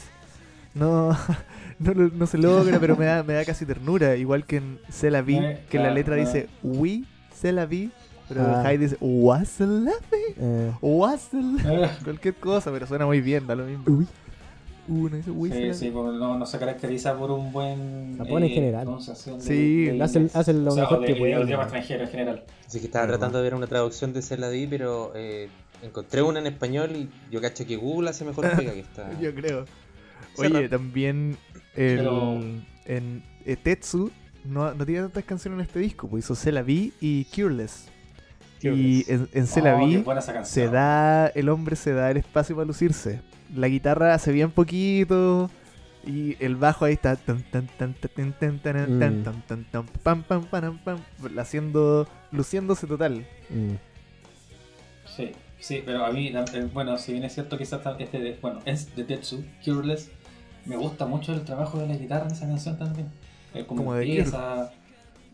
[0.74, 1.10] No,
[1.78, 4.78] no, lo- no se logra, pero me da, me da casi ternura, igual que en
[4.90, 6.28] Se la vi, Eh, que la claro, letra claro.
[6.30, 7.02] dice We
[7.34, 7.90] se la vi,
[8.28, 8.62] pero Ah.
[8.64, 13.06] Hyde dice Was se la vi, Eh, was se la Eh, Cualquier cosa, pero suena
[13.06, 13.84] muy bien, da lo mismo.
[13.86, 14.06] uy,
[14.90, 15.90] Uno dice "Uy, se Sí, sí, vi".
[15.90, 18.16] porque no, no se caracteriza por un buen.
[18.16, 18.86] Japón en general.
[18.86, 21.42] de- Sí, del hacen, hacen lo O sea, mejor o que pueden.
[21.42, 22.44] idioma extranjero en general.
[22.66, 25.50] Así que estaba tratando de ver una traducción de Celadí, pero eh,
[25.82, 29.10] encontré una en español y yo cacho que Google hace mejor pega que esta.
[29.20, 29.66] Yo creo.
[30.38, 31.36] Oye, también
[31.74, 32.40] el, Pero-
[32.86, 34.10] en eh, Tetsu
[34.44, 37.88] no, no tiene tantas canciones en este disco, pues hizo Se la vi y Cureless.
[38.60, 40.52] Y en, en Se la Oh, qué vi buena esa canción.
[40.66, 43.20] se da, el hombre se da el espacio para lucirse.
[43.54, 45.50] La guitarra hace bien poquito
[46.04, 48.98] y el bajo ahí está tan tan tan tan tan tan tan Mm.
[49.00, 50.98] tan tan tan tan pam pam pam pam
[51.38, 53.26] haciendo luciéndose total.
[53.50, 53.74] Mm.
[55.06, 58.94] Sí, sí, pero a mí, eh, bueno, si bien es cierto que este, bueno, es
[58.94, 60.10] de Tetsu, Cureless,
[60.66, 63.08] me gusta mucho el trabajo de la guitarra en esa canción también.
[63.54, 64.70] Eh, como, Como de empieza,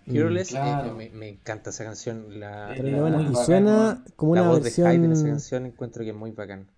[0.06, 0.94] Cureless, eh, claro.
[0.94, 2.38] me, me encanta esa canción.
[2.40, 3.22] La, muy buena.
[3.22, 5.30] Y bacán, suena como la una voz de Hyde en esa versión.
[5.30, 6.68] canción encuentro que es muy bacán.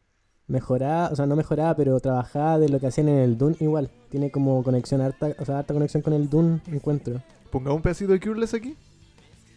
[0.48, 3.90] mejorada, o sea, no mejorada, pero trabajada de lo que hacían en el Dune igual.
[4.11, 7.20] Tiene como conexión harta, o sea, harta conexión con el Dune, encuentro.
[7.50, 8.76] Pongamos un pedacito de Cureless aquí.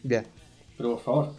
[0.04, 0.24] Ya.
[0.78, 1.36] Pero por favor.「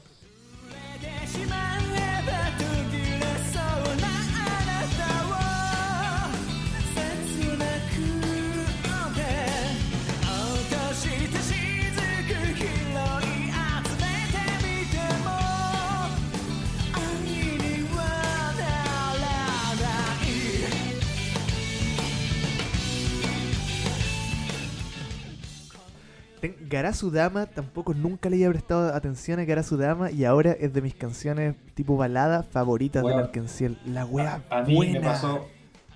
[26.71, 31.57] Garasudama, tampoco nunca le había prestado atención a Garasudama y ahora es de mis canciones
[31.75, 33.19] tipo balada favoritas Bueno.
[33.19, 33.77] del Arkenciel.
[33.87, 35.01] La wea A mí buena.
[35.01, 35.47] me pasó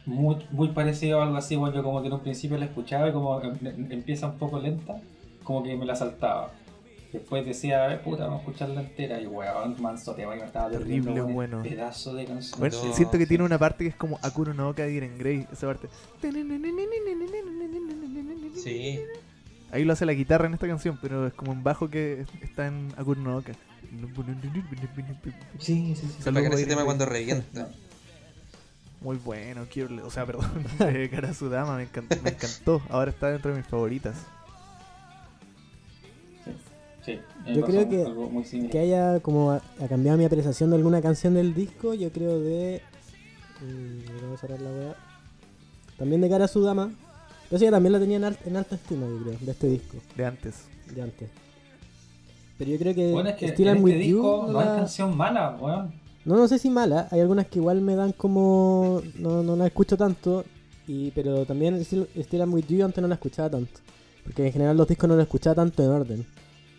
[0.04, 3.08] muy, muy parecido a algo así, bueno, yo como que en un principio la escuchaba
[3.08, 5.00] y como em- em- empieza un poco lenta,
[5.44, 6.50] como que me la saltaba.
[7.12, 11.20] Después decía, eh, puta, vamos a escucharla entera y weón, mansoteaba y me estaba Terrible
[11.22, 11.62] bueno.
[11.62, 12.58] pedazo de canción.
[12.58, 13.28] Bueno, No, siento que sí.
[13.28, 15.86] tiene una parte que es como Akuro no Oka Diren Grey, esa parte.
[18.62, 18.98] Sí.
[19.74, 22.68] Ahí lo hace la guitarra en esta canción, pero es como un bajo que está
[22.68, 23.54] en Akuro no Oka.
[25.58, 26.22] Sí, sí, sí.
[26.22, 27.68] Se ese tema cuando revienta.
[29.00, 32.82] Muy bueno, quiero, o sea, perdón, eh, Garasudama me encantó, me encantó.
[32.88, 34.14] Ahora está dentro de mis favoritas.
[37.04, 38.68] Sí, a Yo creo que-.
[38.70, 42.80] Que haya como cambiado mi apreciación de alguna canción del disco, yo creo de...
[43.60, 44.96] mm, voy a cerrar la wea.
[45.98, 46.92] También de Cara Sudama.
[47.54, 49.96] Pero sí, también la tenía en, al- en alta estima, yo creo, de este disco,
[50.16, 50.64] De antes.
[50.92, 51.28] de antes.
[52.58, 54.52] Pero yo creo que, Bueno, es que Still en I'm este With You disco no
[54.52, 55.92] no hay la- canción mala, weón.
[56.24, 59.02] No, no sé si mala, hay algunas que igual me dan como...
[59.18, 60.44] No, no la escucho tanto,
[60.88, 63.80] y pero también Still, Still I'm With You antes no la escuchaba tanto.
[64.24, 66.26] Porque en general los discos no los escuchaba tanto en orden.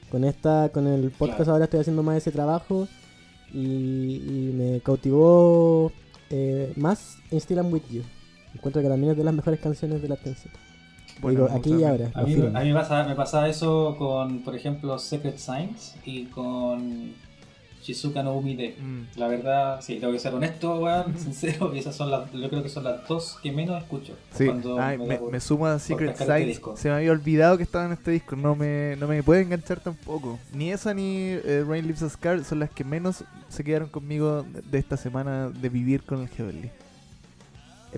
[0.10, 1.52] Con esta, con el podcast Claro.
[1.54, 2.88] ahora estoy haciendo más ese trabajo
[3.54, 5.92] y, y me cautivó
[6.30, 8.02] eh, más en Still I'm With You.
[8.56, 10.16] Encuentro que también es de las mejores canciones de la
[11.24, 12.12] Digo, aquí y ahora.
[12.14, 12.58] A mí, firmo.
[12.58, 17.14] a mí me, pasa, me pasaba eso con, por ejemplo, Secret Signs y con
[17.82, 18.76] Shizuka no Umide.
[18.80, 19.20] Mm.
[19.20, 22.64] La verdad, sí, tengo que ser honesto, weón, sincero, y esas son las, yo creo
[22.64, 24.14] que son las dos que menos escucho.
[24.36, 24.50] Sí,
[24.80, 26.62] ay, me me, da por- me sumo a Secret pescar este.
[26.76, 28.36] Se me había olvidado que estaba en este disco.
[28.36, 30.38] No me, no me puede enganchar tampoco.
[30.54, 34.44] Ni esa ni eh, Rain Leaves a Scar son las que menos se quedaron conmigo
[34.44, 36.72] de- de esta semana de vivir con el Heavenly.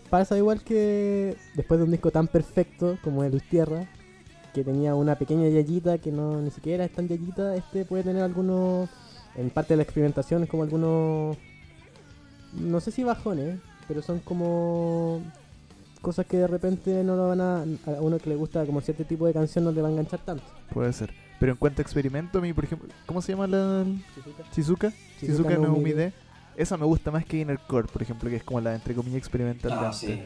[0.02, 3.88] Pasa igual que después de un disco tan perfecto como el Tierra,
[4.54, 8.24] que tenía una pequeña yayita que no ni siquiera es tan yayita, este puede tener
[8.24, 8.90] algunos,
[9.36, 11.38] en parte de la experimentación, como algunos,
[12.54, 15.22] no sé si bajones, pero son como
[16.02, 19.04] cosas que de repente no lo van a, a uno que le gusta como cierto
[19.04, 20.44] tipo de canción no le va a enganchar tanto.
[20.74, 21.14] Puede ser.
[21.40, 23.86] Pero en cuanto a experimento, a mí, por ejemplo, ¿cómo se llama la
[24.56, 24.92] Shizuka?
[25.22, 26.14] Shizuka no Umide.
[26.58, 29.18] Esa me gusta más que Inner Core, por ejemplo, que es como la entre comillas
[29.20, 29.72] experimental.
[29.72, 30.00] de Ah, antes.
[30.00, 30.22] sí,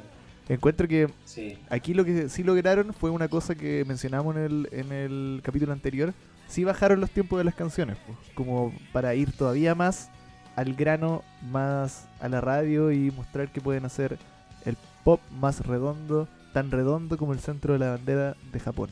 [0.49, 1.57] Encuentro que sí.
[1.69, 5.71] Aquí lo que sí lograron fue una cosa que mencionamos en el, en el capítulo
[5.71, 6.13] anterior.
[6.47, 10.09] Sí bajaron los tiempos de las canciones, pues, como para ir todavía más
[10.55, 14.17] al grano, más a la radio y mostrar que pueden hacer
[14.65, 18.89] el pop más redondo, tan redondo como el centro de la bandera de Japón.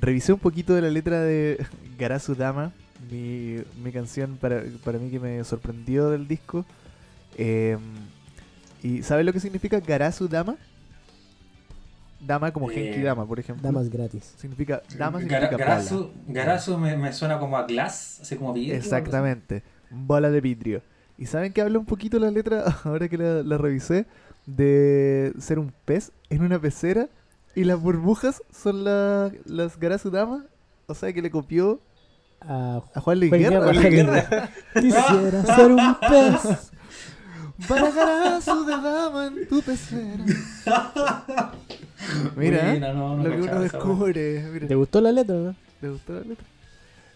[0.00, 1.64] Revisé un poquito de la letra de
[1.98, 2.72] Garasu Dama,
[3.10, 6.64] mi, mi canción para, para mí que me sorprendió del disco.
[7.38, 7.78] Eh,
[8.82, 10.56] ¿Y sabes lo que significa Garasu Dama?
[12.20, 13.62] Dama como Eh, Genki Dama, por ejemplo.
[13.62, 14.34] Damas gratis.
[14.36, 15.56] Significa, dama significa bola.
[15.64, 18.74] Garazu, Garazu me, me suena como a glass, así como vidrio.
[18.74, 20.82] Exactamente, bola de vidrio.
[21.16, 24.04] ¿Y saben que habla un poquito la letra, ahora que la, la revisé,
[24.46, 27.08] de ser un pez en una pecera
[27.54, 30.44] y las burbujas son la- las Garasu Dama?
[30.86, 31.80] O sea que le copió
[32.40, 33.50] A a Juan Luis Guerra.
[33.72, 34.50] Guerra, Juan Guerra.
[34.74, 36.70] Quisiera ser un pez.
[37.68, 40.24] Para Garasu de Dama en tu pecera.
[42.36, 44.48] Mira, Buena, no, no lo que uno descubre.
[44.52, 45.54] Mira, ¿Te gustó la letra, no?
[45.80, 46.46] ¿te gustó la letra?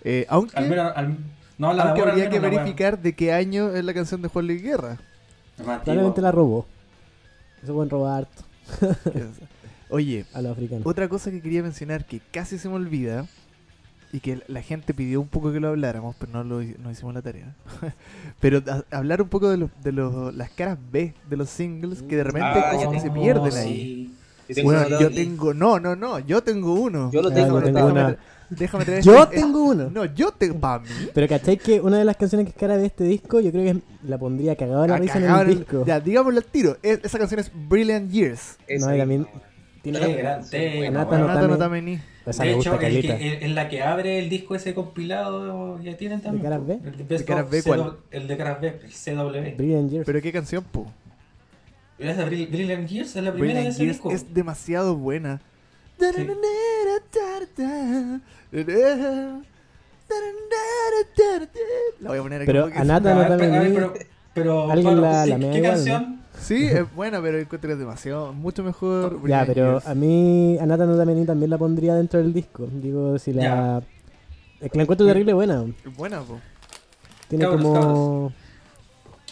[0.02, 0.56] Eh, aunque...
[0.58, 1.16] Al menos, al-
[1.56, 4.62] no, la Aunque habría que verificar de qué año es la canción de Juan Luis
[4.62, 4.98] Guerra.
[5.56, 6.66] Probablemente la robó.
[7.62, 8.42] Eso pueden robar harto
[9.88, 10.86] Oye, a los africanos.
[10.86, 13.24] otra cosa que quería mencionar que casi se me olvida
[14.14, 17.12] y que la gente pidió un poco que lo habláramos, pero no lo no hicimos
[17.14, 17.52] la tarea.
[18.40, 22.00] pero a- hablar un poco de, los, de los, las caras B de los singles
[22.02, 23.58] que de repente Ah, como se pierden sí.
[23.58, 24.14] ahí.
[24.48, 27.10] Yo tengo Bueno, yo tengo, no, no, no, yo tengo uno.
[27.10, 28.16] Yo lo Ah, tengo yo tengo una.
[28.50, 29.90] Déjame, traer Yo este- tengo uno.
[29.90, 30.88] No, yo tengo para mí.
[31.12, 33.64] Pero ¿cachai que una de las canciones que es cara de este disco, yo creo
[33.64, 35.84] que es- la pondría cagado de la Ah, risa en el disco?
[35.86, 36.76] Ya, digámoslo al tiro.
[36.82, 38.58] Es- esa canción es Brilliant Years.
[38.68, 39.26] Esa no, y ahí.
[39.92, 40.00] Tiene...
[40.00, 41.20] Qué gran tema, Nata weón.
[41.20, 41.98] no Nata Tame- no Tameni.
[42.26, 44.74] Esa de me hecho, gusta el que, el- en la que abre el disco ese
[44.74, 46.42] compilado ya tienen también.
[46.42, 46.78] caras B?
[46.84, 47.96] El de, ¿De caras B cuál?
[48.10, 49.56] El de caras B, el CW.
[49.56, 50.06] Brilliant Years.
[50.06, 50.86] Pero qué canción, po.
[51.98, 53.14] ¿Es de Brilliant Gears?
[53.14, 54.10] ¿Es la primera de Brilliant ese Gears disco?
[54.10, 55.40] es demasiado buena.
[62.00, 63.52] La voy a poner aquí Pero porque a es- Nata A no también.
[63.52, 63.94] ver, pero,
[64.34, 66.20] pero Alguien Pablo, la- ¿qué- la ¿qué igual, canción?
[66.44, 69.18] Sí, es buena, pero encuentro que es demasiado, mucho mejor.
[69.28, 72.68] Ya, pero a mí Anata no también, también la pondría dentro del disco.
[72.70, 73.82] Digo, si la.
[74.60, 75.64] Es que la encuentro terrible buena.
[75.84, 76.40] Es buena, po.
[77.28, 78.32] Tiene Cabros, como.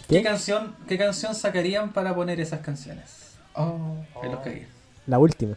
[0.08, 0.16] ¿Qué?
[0.16, 0.22] ¿Qué?
[0.22, 3.36] canción, ¿Qué canción sacarían para poner esas canciones?
[3.54, 4.66] Oh, ahí los cagué.
[5.06, 5.56] La última,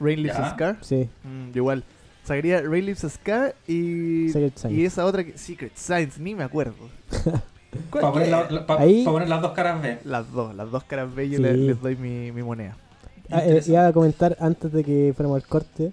[0.00, 0.78] Rain a Scar.
[0.80, 1.08] sí.
[1.24, 1.84] Mm, yo igual.
[2.24, 4.30] Sacaría Rain a Scar y.
[4.30, 4.70] Secret.
[4.70, 5.36] Y esa otra que.
[5.36, 6.74] Secret Signs, ni me acuerdo.
[7.90, 9.98] ¿Cuál Para poner, que- la- la- pa- Ahí- pa poner las dos caras B.
[10.04, 11.42] Las dos, las dos caras B yo Sí.
[11.42, 12.76] les doy mi, mi moneda.
[13.30, 15.92] Ah, eh, iba a comentar antes de que fuéramos al corte.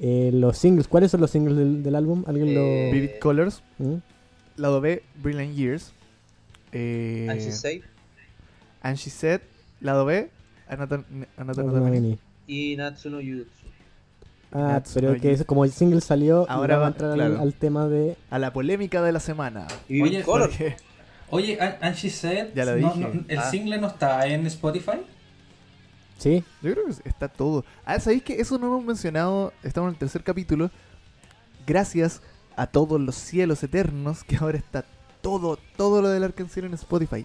[0.00, 2.22] eh, los singles, ¿cuáles son los singles del, del álbum?
[2.28, 3.84] ¿Alguien Eh, Vivid Colors, lo.?
[3.86, 3.96] ¿Mm?
[4.56, 5.92] lado B, Brilliant Years.
[6.70, 7.80] Eh, And She Said
[8.82, 9.40] And She Said,
[9.80, 10.30] lado B,
[10.68, 11.02] Anata
[11.36, 11.72] Anata No, no
[12.46, 12.76] y
[13.20, 13.48] Yutsu.
[14.52, 17.40] Ah, Natsu pero que es como el single salió, Ahora va- a entrar al- claro.
[17.40, 18.16] al, tema de.
[18.30, 19.66] A la polémica de la semana.
[19.88, 20.48] Y Vivid Oye, Color.
[20.50, 20.76] Porque-
[21.30, 23.00] Oye, An- And She Said, Ya lo no- dije.
[23.00, 23.50] no- ¿el Ah.
[23.50, 24.98] single no está en Spotify?
[26.18, 27.64] Sí, Yo creo que está todo.
[27.84, 29.52] Ah, ¿sabéis que eso no hemos mencionado?
[29.62, 30.70] Estamos en el tercer capítulo.
[31.66, 32.22] Gracias
[32.56, 34.84] a todos los cielos eternos que ahora está
[35.20, 37.24] todo, todo lo del Arcancel en Spotify.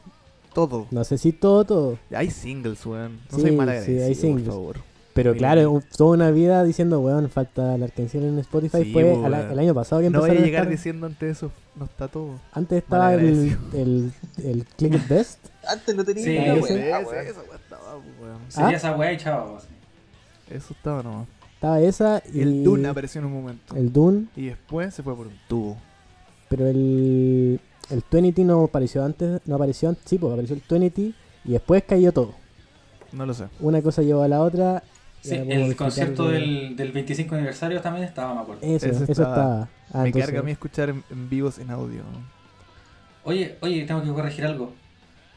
[0.53, 0.85] Todo.
[0.91, 1.97] no sé si todo, todo.
[2.15, 3.19] Hay singles, weón.
[3.31, 4.45] No Sí, soy mal sí, agradecido, hay singles.
[4.45, 4.77] por favor.
[5.13, 8.83] Pero claro, toda una vida diciendo, weón, falta la canción en Spotify.
[8.83, 9.51] Sí, Fue pues, al- weón.
[9.51, 11.51] el año pasado que No voy a llegar estar- diciendo antes eso.
[11.75, 12.39] No está todo.
[12.51, 14.11] Antes estaba el, el,
[14.43, 15.39] el Click It Best.
[15.67, 16.49] Antes no tenía Sí, weón.
[16.93, 17.27] Ah, weón.
[17.27, 18.37] esa weá estaba, weón.
[18.49, 18.73] Sería Ah.
[18.73, 19.57] esa weá y chao.
[20.49, 21.27] Eso estaba nomás.
[21.53, 22.41] Estaba esa y.
[22.41, 23.75] El Dune apareció en un momento.
[23.75, 25.77] El Dune, Y después se fue por un tubo.
[26.49, 27.59] pero el.
[27.89, 29.41] El Twenty no apareció antes.
[29.45, 30.03] No apareció antes.
[30.07, 31.13] Sí, pues apareció el Twenty
[31.45, 32.33] y después cayó todo.
[33.11, 33.45] No lo sé.
[33.59, 34.81] Una cosa llevó a la otra.
[35.23, 38.61] Sí, el concierto de- del, del 25 aniversario también estaba, me acuerdo.
[38.61, 39.61] Eso, Ese eso estaba- estaba.
[39.93, 42.01] Ah, Me entonces- carga a mí escuchar en, en vivos en audio.
[43.23, 44.73] Oye, oye, tengo que corregir algo.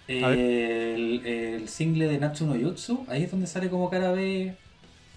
[0.09, 0.25] Ver.
[0.25, 4.55] El, el single de Natsu no Yutsu, ahí es donde sale como cara B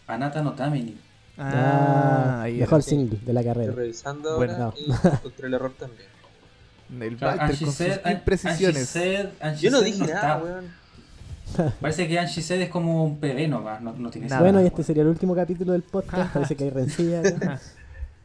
[0.07, 0.95] Anata no Tamini.
[1.37, 2.81] Ah, ahí mejor era.
[2.89, 3.73] single de la Estoy carrera.
[3.73, 4.53] revisando Bueno.
[4.55, 6.09] ahora y encontré el error también.
[6.91, 8.89] El Walter con sus said- and- imprecisiones.
[8.95, 9.29] said-
[9.59, 10.13] Yo no dije está.
[10.15, 10.78] nada, weón.
[11.81, 14.41] Parece que And She Said es como un PB nomás, no, no tiene Nada.
[14.41, 16.33] Bueno, y este sería el último capítulo del podcast.
[16.33, 17.21] Parece que hay rencilla.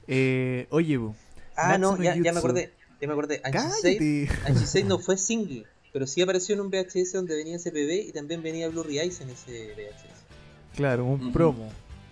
[0.06, 1.14] Eh, oye, bu,
[1.56, 2.72] Ah, no, ya, ya me acordé.
[3.00, 3.40] Ya me acordé.
[3.46, 8.08] She Said no fue single, pero sí apareció en un VHS donde venía ese PB
[8.08, 10.76] y también venía Blurry Eyes en ese VHS.
[10.76, 11.70] Claro, un promo.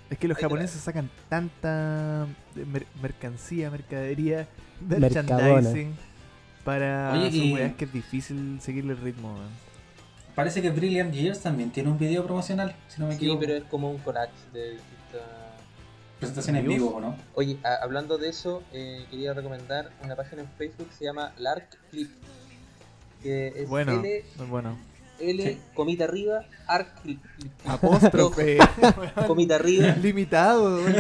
[0.09, 4.47] Es que los Ahí japoneses sacan tanta mer- mercancía, mercadería,
[4.81, 5.37] Mercadona.
[5.61, 5.95] merchandising
[6.65, 9.37] para Oye, sus y- weas que es difícil seguirle el ritmo.
[10.35, 13.41] Parece que Brilliant Years también tiene un video promocional, si no me Sí, equivoco.
[13.41, 15.23] pero es como un collage de distintas...
[16.19, 16.79] Presentación en ¿Vivos?
[16.89, 17.17] vivo, ¿o no?
[17.35, 21.33] Oye, a- hablando de eso, eh, quería recomendar una página en Facebook que se llama
[21.39, 22.11] Lark Clip.
[23.23, 24.79] Que es Bueno, L, muy bueno.
[25.19, 25.61] L Sí.
[25.75, 27.21] comita arriba, Arc Clip.
[27.67, 28.59] Apóstrofe.
[29.27, 30.77] comita arriba, Limitado.
[30.77, 30.95] weón.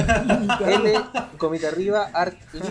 [0.69, 0.93] L
[1.39, 2.65] comita arriba, Arc Clip,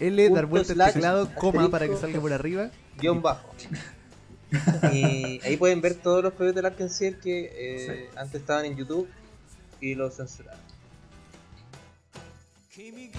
[0.00, 2.68] L, dar vuelta al slash, teclado, coma para que salga por arriba.
[2.98, 3.48] guion bajo.
[4.92, 9.08] Y ahí pueden ver todos los PBs del Arkansas que eh, antes estaban en YouTube
[9.80, 10.64] y los censuraron.
[12.74, 13.12] 君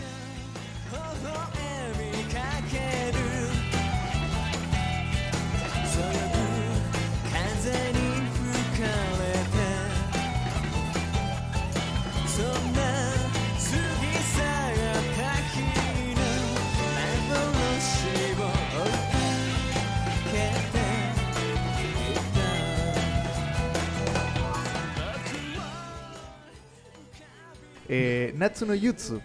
[27.90, 29.22] Eh, Natsu no Jutsu.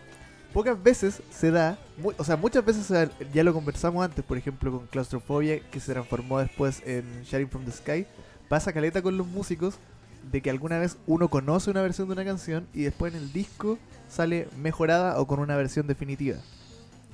[0.52, 1.78] Pocas veces se da,
[2.18, 5.78] o sea, muchas veces se da- ya lo conversamos antes, por ejemplo, con Claustrofobia, que
[5.78, 8.04] se transformó después en Sharing from the Sky.
[8.48, 9.76] Pasa caleta con los músicos
[10.32, 13.32] de que alguna vez uno conoce una versión de una canción y después en el
[13.32, 16.38] disco sale mejorada o con una versión definitiva.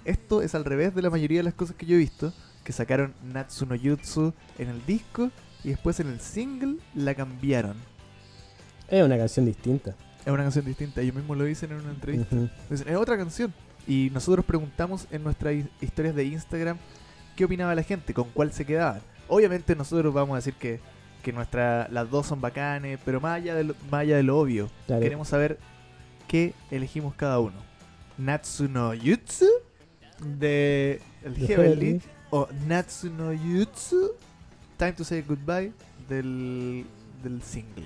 [0.07, 2.33] Esto es al revés de la mayoría de las cosas que yo he visto,
[2.65, 5.31] que sacaron Natsu no Jutsu en el disco
[5.63, 7.77] y después en el single la cambiaron.
[8.89, 9.95] Es una canción distinta.
[10.27, 12.37] Es una canción distinta, ellos mismos lo dicen en una entrevista.
[12.69, 13.55] Dicen, es otra canción.
[13.87, 16.77] Y nosotros preguntamos en nuestras hi- historias de Instagram
[17.37, 19.00] qué opinaba la gente, con cuál se quedaban.
[19.29, 20.81] Obviamente nosotros vamos a decir que,
[21.23, 24.38] que nuestra, las dos son bacanes, pero más allá de lo, más allá de lo
[24.38, 25.00] obvio, Claro.
[25.03, 25.59] queremos saber
[26.29, 27.57] qué elegimos cada uno.
[28.19, 29.46] Natsu no Jutsu
[30.21, 32.00] de el Heavenly
[32.31, 34.13] o Natsu no Jutsu
[34.79, 35.73] Time to Say Goodbye
[36.09, 36.85] del,
[37.23, 37.85] del single.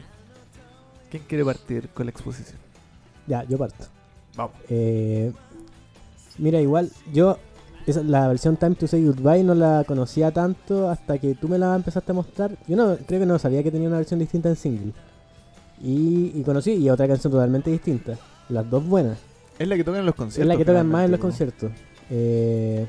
[1.11, 2.59] ¿Quién quiere partir con la exposición?
[3.27, 3.87] Ya, yo parto.
[4.37, 4.53] Vamos.
[4.69, 5.33] Eh,
[6.39, 7.37] mira, igual, yo
[7.87, 11.59] esa- la versión Time to Say Goodbye no la conocía tanto hasta que tú me
[11.59, 12.57] la empezaste a mostrar.
[12.69, 14.93] Yo no creo que no sabía que tenía una versión distinta en single.
[15.83, 18.17] Y, y conocí, y otra canción totalmente distinta.
[18.49, 19.19] Las dos buenas.
[19.59, 20.43] Es la que tocan en los conciertos.
[20.43, 21.71] Es la que tocan más en los conciertos.
[22.11, 22.87] Eh,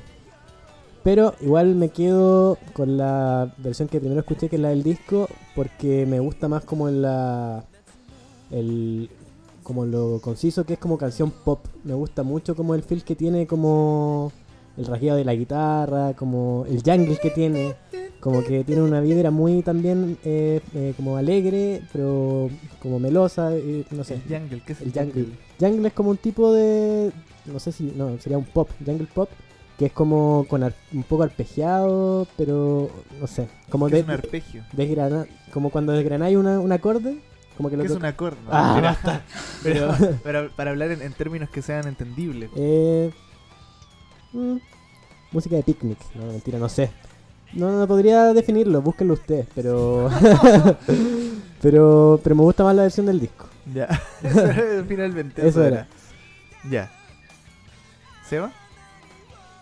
[1.03, 5.27] pero igual me quedo con la versión que primero escuché, que es la del disco,
[5.55, 7.63] porque me gusta más como en la.
[8.51, 9.09] El,
[9.63, 11.59] como lo conciso que es como canción pop.
[11.83, 14.31] Me gusta mucho como el feel que tiene, como
[14.77, 17.75] el rasgueo de la guitarra, como el jungle que tiene.
[18.19, 22.49] Como que tiene una vibra muy también eh, eh, como alegre, pero
[22.79, 24.15] como melosa, eh, no sé.
[24.15, 25.25] El jungle, ¿qué es El jungle.
[25.59, 27.11] Jungle es como un tipo de.
[27.47, 27.91] No sé si.
[27.95, 28.69] No, sería un pop.
[28.85, 29.27] Jungle pop.
[29.79, 32.91] Que es como con ar- un poco arpegiado, pero.
[33.19, 33.47] No sé.
[33.71, 34.63] Como ¿Qué de, es un arpegio?
[34.73, 37.17] desgrana- Como cuando desgranáis una, un acorde.
[37.57, 38.37] Como que lo ¿Qué es toca- un acorde?
[38.45, 38.91] No, Ah, mentira.
[38.91, 39.21] basta.
[39.63, 39.93] pero,
[40.23, 42.49] pero para hablar en, en términos que sean entendibles.
[42.55, 43.11] Eh,
[44.33, 44.57] mm,
[45.31, 45.97] música de picnic.
[46.15, 46.91] No, mentira, no sé.
[47.53, 50.09] No, no podría definirlo, búsquenlo ustedes, pero.
[51.61, 52.19] pero.
[52.23, 53.47] Pero me gusta más la versión del disco.
[53.73, 53.87] Ya.
[54.87, 55.45] Finalmente.
[55.47, 55.87] Eso era.
[56.69, 56.89] Ya.
[58.27, 58.51] ¿Seba?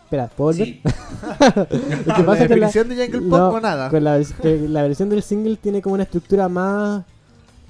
[0.05, 0.65] Espera, ¿puedo volver?
[0.67, 0.81] Sí.
[0.83, 3.89] Lo que ¿La pasa es que la- definición de jungle pop No, o nada?
[3.89, 7.03] Con la, vers- que la versión del single tiene como una estructura más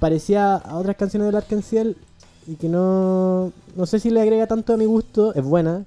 [0.00, 1.86] parecida a otras canciones del Arkansas
[2.46, 5.84] y que no no sé si le agrega tanto a mi gusto, es buena,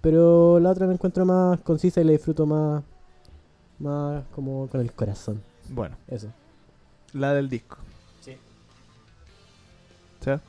[0.00, 2.82] pero la otra me encuentro más concisa y la disfruto más
[3.78, 6.28] más como con el corazón, Bueno, eso.
[7.12, 7.76] la del disco.
[8.20, 8.36] Sí.
[10.20, 10.40] ¿Seba?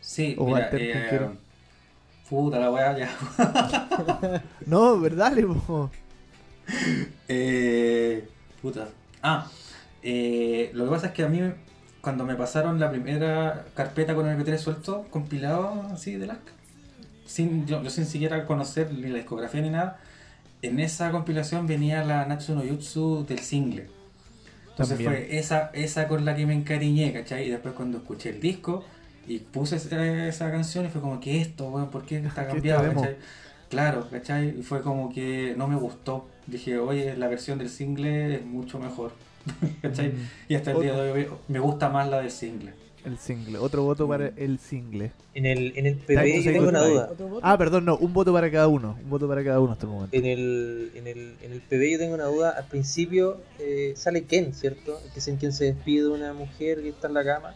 [0.00, 1.38] Sí, O mira, Walter, ¿quién eh,
[2.30, 4.42] puta la weá, ya.
[4.66, 5.32] No, ¿verdad?
[5.32, 5.90] Le po?
[7.28, 8.28] Eh,
[8.62, 8.88] puta.
[9.22, 9.46] Ah,
[10.02, 11.40] eh, lo que pasa es que a mí,
[12.06, 16.38] cuando me pasaron la primera carpeta con MP3 suelto, compilado así de LAC,
[17.24, 19.98] sin, yo, yo sin siquiera conocer ni la discografía ni nada,
[20.62, 23.88] en esa compilación venía la Natsu no Jutsu del single.
[24.70, 25.10] Entonces También.
[25.10, 27.48] fue esa, esa con la que me encariñé, ¿cachai?
[27.48, 28.84] Y después cuando escuché el disco
[29.26, 32.52] y puse esa, esa canción y fue como que esto, weón, ¿por qué está ¿Qué
[32.52, 32.94] cambiado?
[32.94, 33.16] ¿cachai?
[33.68, 34.60] Claro, ¿cachai?
[34.60, 36.28] Y fue como que no me gustó.
[36.46, 39.10] Dije, oye, la versión del single es mucho mejor.
[39.82, 40.08] ¿cachai?
[40.08, 42.72] Mm, Y hasta el día de hoy me gusta más la del single.
[43.04, 43.58] El single.
[43.58, 45.12] Otro voto para el single.
[45.32, 47.10] En el, en el PB yo tengo una duda.
[47.40, 47.96] Ah, perdón, no.
[47.98, 48.98] Un voto para cada uno.
[49.00, 50.16] Un voto para cada uno hasta el momento.
[50.16, 52.50] En el, en el, en el PB yo tengo una duda.
[52.50, 54.98] Al principio eh, sale Ken, ¿cierto?
[55.12, 57.54] Que es en quien se despide de una mujer que está en la cama.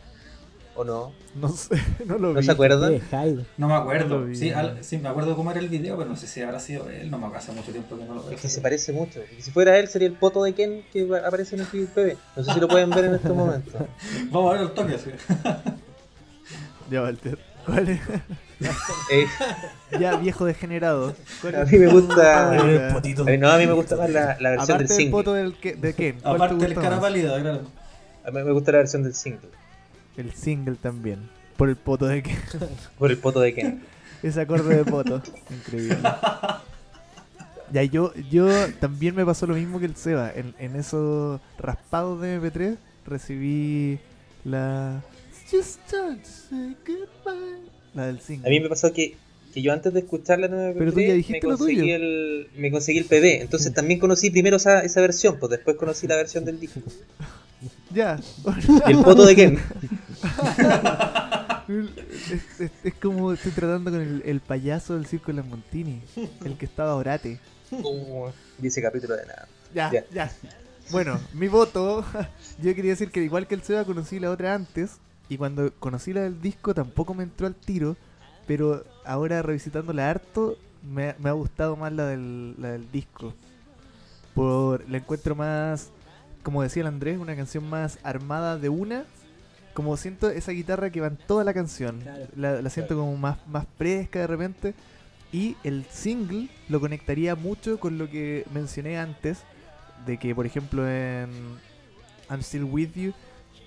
[0.76, 1.12] ¿O no?
[1.34, 1.74] No sé,
[2.06, 2.46] no lo ¿No vi.
[2.46, 2.92] se acuerdan?
[3.00, 3.44] Hyde.
[3.58, 4.24] No me No acuerdo.
[4.24, 4.36] vi.
[4.36, 6.88] sí, al- sí, me acuerdo cómo era el video, pero no sé si habrá sido
[6.88, 7.10] él.
[7.10, 8.32] No me hace mucho tiempo que no lo veo.
[8.32, 9.20] Es que se parece mucho.
[9.38, 12.16] Y si fuera él, sería el poto de Ken que aparece en el PB.
[12.36, 13.74] No sé si lo pueden ver en estos momentos.
[14.30, 14.96] Vamos a ver el toque.
[14.98, 15.10] sí.
[16.90, 17.38] Ya, Walter.
[17.66, 18.00] ¿Cuál es?
[19.10, 19.26] Eh,
[19.98, 21.14] ya, viejo degenerado.
[21.40, 22.14] ¿Cuál a mí me gusta.
[22.56, 23.22] favorita?
[23.22, 25.10] a mí- no, a mí me gusta más la, la versión Aparte del del single.
[25.12, 26.20] voto del que- de Ken.
[26.20, 27.00] ¿cuál te Aparte del cara más?
[27.00, 27.60] pálida, claro.
[28.24, 29.48] A mí me gusta la versión del single.
[30.20, 31.18] El single también.
[31.56, 32.36] Por el poto de Ken.
[32.98, 33.82] Por el poto de Ken.
[34.22, 35.22] Ese acorde de poto.
[35.50, 35.98] Increíble.
[37.72, 38.48] Ya, yo, yo
[38.80, 40.32] también me pasó lo mismo que el Seba.
[40.34, 44.00] En, en esos raspados de MP3 recibí
[44.44, 45.00] la.
[45.48, 47.60] Just to say goodbye.
[47.94, 48.48] La del single.
[48.48, 49.16] A mí me pasó que,
[49.52, 52.48] que yo antes de escuchar la nueva Pero tú ya dijiste me lo conseguí el
[52.56, 53.42] me conseguí el PB.
[53.42, 56.80] Entonces también conocí primero esa, esa versión, pues después conocí la versión del disco.
[57.92, 58.18] Ya.
[58.86, 59.58] Y el poto de Ken.
[61.68, 66.00] es, es- es como estoy tratando con el, el payaso del circo de las Montini.
[66.44, 67.38] El que estaba orate.
[68.62, 69.48] Y ese capítulo de nada.
[69.74, 70.04] Ya, Ya.
[70.12, 70.32] ya.
[70.90, 72.04] Bueno, mi voto.
[72.62, 74.92] Yo quería decir que igual que el Seba conocí la otra antes.
[75.28, 77.96] Y cuando conocí la del disco tampoco me entró al tiro.
[78.46, 83.34] Pero ahora revisitándola harto, me, me ha gustado más la del, la del disco.
[84.34, 85.90] Por, la encuentro más,
[86.42, 89.04] como decía el Andrés, una canción más armada de una.
[89.74, 92.00] Como siento esa guitarra que va en toda la canción.
[92.00, 92.26] Claro.
[92.36, 94.74] La, la siento como más, más fresca de repente.
[95.32, 99.38] Y el single lo conectaría mucho con lo que mencioné antes.
[100.06, 101.30] De que, por ejemplo, en
[102.30, 103.12] I'm Still With You,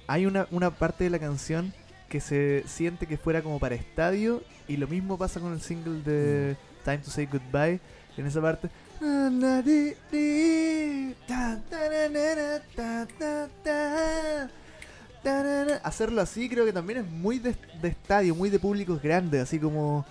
[0.07, 1.73] hay una, una parte de la canción
[2.13, 4.43] que se siente que fuera como para estadio.
[4.67, 6.55] Y lo mismo pasa con el single de
[6.85, 7.79] Time to Say Goodbye.
[8.15, 8.69] En esa parte.
[15.81, 19.57] Hacerlo así creo que también es muy de, de estadio, muy de públicos grandes, así
[19.57, 20.05] como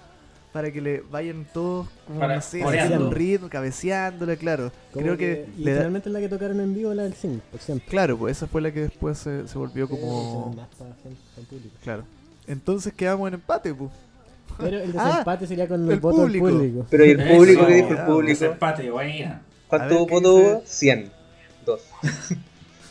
[0.53, 2.84] para que le vayan todos como Para- no sé, coreando.
[2.94, 4.70] haciendo un ritmo, cabeceándole, claro.
[4.92, 7.14] Como Creo que, y le da- finalmente es la que tocaron en vivo, la del
[7.14, 7.88] 5, por siempre.
[7.88, 11.40] claro, pues esa fue la que después se, se volvió como Más para gente, para
[11.42, 11.76] el público.
[11.82, 12.05] claro.
[12.46, 13.90] Entonces quedamos en empate, pues.
[14.59, 16.46] Pero el Ah, desempate sería con el, el voto público.
[16.48, 16.86] del público.
[16.90, 18.28] Pero ¿y el Eso, público qué dijo el público?
[18.40, 19.42] Desempate, buena.
[19.68, 20.53] ¿Cuánto ver, ¿qué voto dice?
[20.53, 20.62] hubo?
[20.66, 21.12] 100.
[21.64, 21.80] Dos.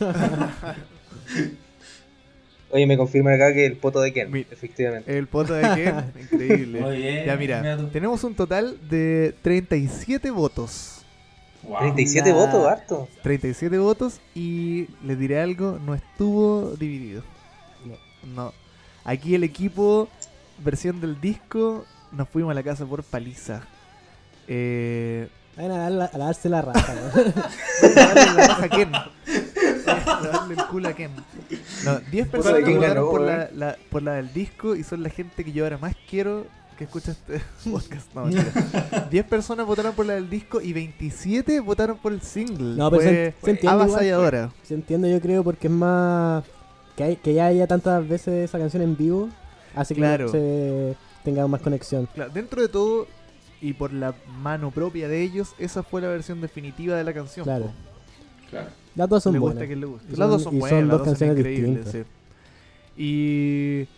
[2.72, 5.16] Oye, me confirman acá que el poto de Ken, Mi- efectivamente.
[5.16, 6.80] El poto de Ken, increíble.
[6.80, 7.26] Muy bien.
[7.26, 11.02] Ya mira, tenemos un total de 37 votos.
[11.62, 11.78] Wow.
[11.80, 13.08] 37 La- votos, harto.
[13.22, 17.22] 37 votos y les diré algo, no estuvo dividido.
[18.34, 18.52] No.
[19.04, 20.08] Aquí el equipo,
[20.64, 23.62] versión del disco, nos fuimos a la casa por paliza.
[24.48, 27.22] Eh, Vayan a, a darse la raja, ¿no?
[27.94, 28.92] darle la raja a Ken.
[30.32, 31.10] darle el culo a Ken.
[31.84, 34.82] No, 10 Puta, personas ¿quién votaron ganó, por, la, la- por la del disco y
[34.84, 36.46] son la gente que yo ahora más quiero
[36.78, 37.40] que escucha este
[37.70, 38.14] podcast.
[38.14, 39.08] No, mentira.
[39.10, 42.76] 10 personas votaron por la del disco y 27 votaron por el single.
[42.76, 43.80] No, pero Fue se- se entiende igual.
[43.90, 44.50] avasalladora.
[44.62, 46.44] Se entiende, yo creo, porque es más.
[46.96, 49.28] Que, hay, que ya haya tantas veces esa canción en vivo,
[49.74, 50.28] hace que Claro.
[50.28, 50.94] se
[51.24, 52.06] tenga más conexión.
[52.14, 53.06] Claro, dentro de todo
[53.62, 57.44] y por la mano propia de ellos, esa fue la versión definitiva de la canción.
[57.44, 57.66] Claro.
[57.66, 57.72] po.
[58.50, 58.68] Claro.
[58.94, 59.66] Las dos son le buenas.
[59.68, 61.84] gusta le Las son- dos son y buenas, son las dos dos son canciones increíbles.
[61.84, 62.06] distintas.
[62.06, 62.12] sí.
[62.96, 63.88] Y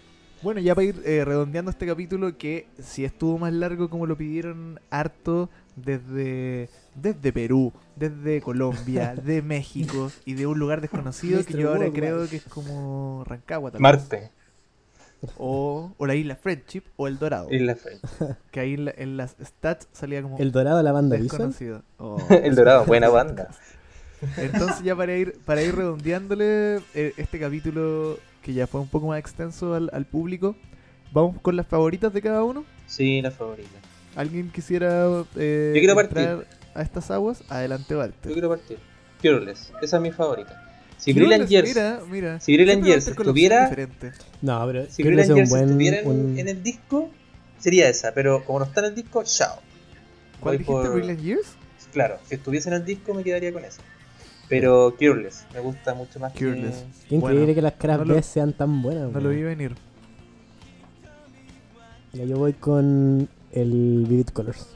[0.42, 4.16] bueno, ya para ir eh, redondeando este capítulo, que si estuvo más largo como lo
[4.16, 11.54] pidieron harto desde, desde Perú, desde Colombia, de México y de un lugar desconocido que
[11.54, 13.80] yo ahora creo que es como Rancagua vez.
[13.80, 14.30] Marte.
[15.38, 17.48] O, o la isla Friendship o El Dorado.
[17.50, 17.96] Isla Frey.
[18.52, 21.82] Que ahí en, la- en las stats salía como El Dorado, la banda desconocido.
[21.98, 22.18] Oh.
[22.30, 23.48] El Dorado, buena banda.
[24.36, 29.06] Entonces ya para ir para ir redondeándole eh, este capítulo que ya fue un poco
[29.08, 30.54] más extenso al, al público,
[31.12, 32.64] vamos con las favoritas de cada uno.
[32.86, 33.70] Sí, la favorita.
[34.16, 35.06] ¿Alguien quisiera
[35.36, 36.18] eh, Yo quiero partir.
[36.18, 37.42] entrar a estas aguas?
[37.48, 38.32] Adelante, Yo Walter.
[38.32, 38.78] quiero partir.
[39.20, 39.72] Fearless.
[39.80, 40.60] Esa es mi favorita.
[40.98, 42.40] Si Brilliant Years, Mira, mira.
[42.40, 44.12] Si Brilliant Years estuviera- diferente.
[44.42, 45.64] No, pero si Brilliant Years buen.
[45.64, 47.10] estuviera en, un- en el disco,
[47.58, 48.12] sería esa.
[48.14, 49.56] Pero como no está en el disco, chao.
[50.40, 50.82] ¿Cuál Voy dijiste?
[50.88, 51.46] por- Brilliant Years?
[51.92, 53.80] Claro, si estuviese en el disco me quedaría con esa.
[54.48, 56.76] Pero Cureless, me gusta mucho más Cureless.
[56.76, 57.08] que...
[57.08, 59.10] Qué increíble Bueno, que las caras no lo- sean tan buenas.
[59.10, 59.74] No lo vi venir.
[62.12, 64.68] Mira, yo voy con el Vivid Colors.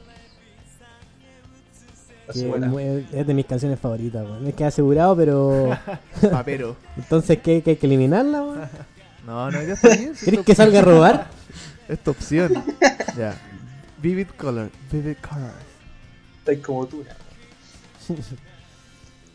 [2.27, 4.47] es de mis canciones favoritas, weón.
[4.47, 5.69] Es que asegurado, pero.
[6.31, 6.75] Papero.
[6.97, 8.61] Entonces, ¿qué, que hay que eliminarla, weón?
[9.25, 10.13] No, no, ya está bien.
[10.15, 11.27] ¿Quieres es que salga a robar?
[11.87, 12.51] Es tu opción.
[13.17, 13.35] ya.
[14.01, 14.69] Vivid Color.
[14.91, 15.51] Vivid Color.
[16.39, 17.03] Estoy como tú.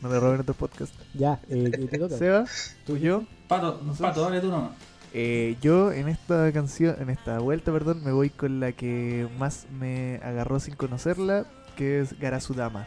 [0.04, 0.10] ¿No?
[0.10, 0.92] Le roben otro podcast.
[1.14, 2.16] Ya, eh, ¿qué te toca?
[2.18, 2.44] Seba,
[2.86, 3.24] tú yo.
[3.48, 4.72] Pato, Pato, dale tú nomás.
[5.12, 9.66] Eh, yo en esta canción, en esta vuelta, perdón, me voy con la que más
[9.78, 11.46] me agarró sin conocerla,
[11.76, 12.86] que es Garasudama.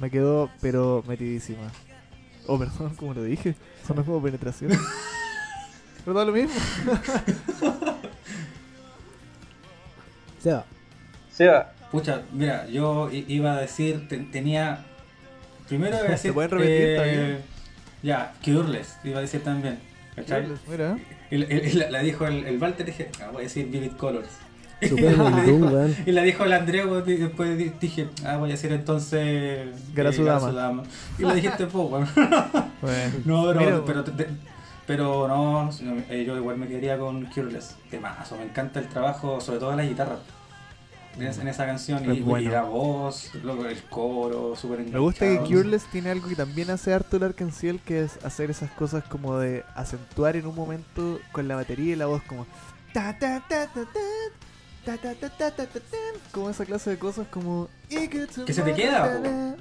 [0.00, 1.70] Me quedó, pero metidísima.
[2.46, 3.54] Oh, perdón, como lo dije,
[3.86, 4.72] son como penetración.
[6.04, 6.54] pero da lo mismo.
[10.40, 10.64] Seba.
[11.30, 14.84] Seba, Pucha, mira, yo iba a decir, te- tenía.
[15.68, 16.32] Primero iba a decir.
[16.32, 17.38] pueden repetir, eh, bien.
[18.02, 19.78] Ya, Cureless, iba a decir también.
[20.16, 20.46] ¿Cachai?
[20.68, 20.98] Mira,
[21.30, 23.92] Y, la- y la, la dijo el, el Walter, dije, ah, voy a decir Vivid
[23.92, 24.28] Colors.
[24.80, 25.16] Super
[26.06, 29.20] Y la dijo- el Andreu, y después di- dije, ah, voy a decir entonces.
[29.22, 30.82] eh, Garasudama.
[31.18, 32.06] Y la dijiste, pues, bueno.
[32.82, 33.12] bueno.
[33.24, 34.28] No, pero, Mira, pero, te- te-
[34.86, 35.70] pero no,
[36.08, 37.74] eh, yo igual me quedaría con Cureless.
[37.90, 40.16] Temazo, me encanta el trabajo, sobre todo la guitarra
[41.20, 46.28] en esa canción y, la voz, el coro, súper Me gusta que Cureless tiene algo
[46.28, 50.46] que también hace harto el Arkanciel, que es hacer esas cosas como de acentuar en
[50.46, 52.46] un momento con la batería y la voz como...
[52.92, 53.16] Ta,
[56.32, 57.68] como esa clase de cosas como...
[57.88, 59.56] Que se te queda.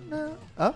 [0.57, 0.73] ¿Ah?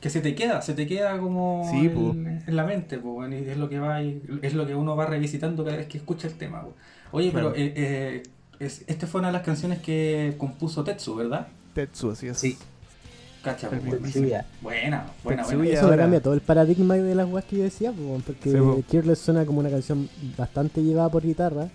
[0.00, 3.34] Que se te queda, se te queda como sí, en, en, la mente, po, y
[3.34, 6.26] es lo que va y es lo que uno va revisitando cada vez que escucha
[6.26, 6.62] el tema.
[6.62, 6.74] Po.
[7.12, 8.22] Oye, pero eh, eh,
[8.60, 11.48] es, esta fue una de las canciones que compuso Tetsu, ¿verdad?
[11.74, 12.38] Tetsu, así es.
[12.38, 12.56] sí.
[13.42, 14.44] Cacha, buenísima.
[14.60, 15.56] buena, buena, Tetsuya.
[15.56, 15.72] buena.
[15.72, 17.90] Eso me ahora- cambia todo el paradigma de las weas que yo decía,
[18.26, 21.68] porque Sí, suena como una canción bastante llevada por guitarra.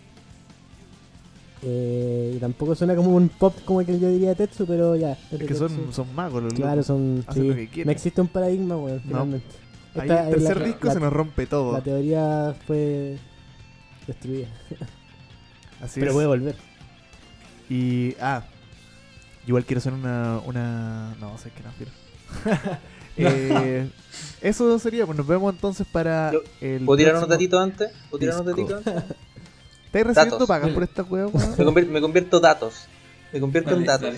[1.63, 4.95] Eh, y tampoco suena como un pop como el que yo diría de Tetsu, pero
[4.95, 5.17] ya.
[5.31, 7.25] Es que son, son magos los Claro, son.
[7.33, 7.39] Sí.
[7.47, 7.87] lo que quieren.
[7.87, 9.01] No existe un paradigma, weón, No.
[9.03, 9.47] finalmente.
[9.95, 11.73] Ahí Esta el la- tercer disco la- se nos rompe todo.
[11.73, 13.17] La teoría fue
[14.05, 14.47] destruida.
[15.81, 16.13] Así pero es.
[16.15, 16.55] puede volver.
[17.69, 18.15] Y.
[18.19, 18.43] Ah.
[19.47, 20.39] Igual quiero hacer una.
[20.45, 21.91] una no, sé que no quiero.
[23.17, 23.87] Eh,
[24.41, 26.83] eso sería, pues nos vemos entonces para Yo- el.
[26.83, 27.91] ¿Puedo tirar unos próximo- datitos antes?
[28.09, 28.73] ¿Puedo tirar unos disco.
[28.73, 29.17] datitos antes?
[29.85, 30.47] ¿Estáis recibiendo Datos.
[30.49, 31.31] pagan por esta weón?
[31.33, 32.87] Me, convier- me convierto datos.
[33.31, 34.15] Me convierto en datos.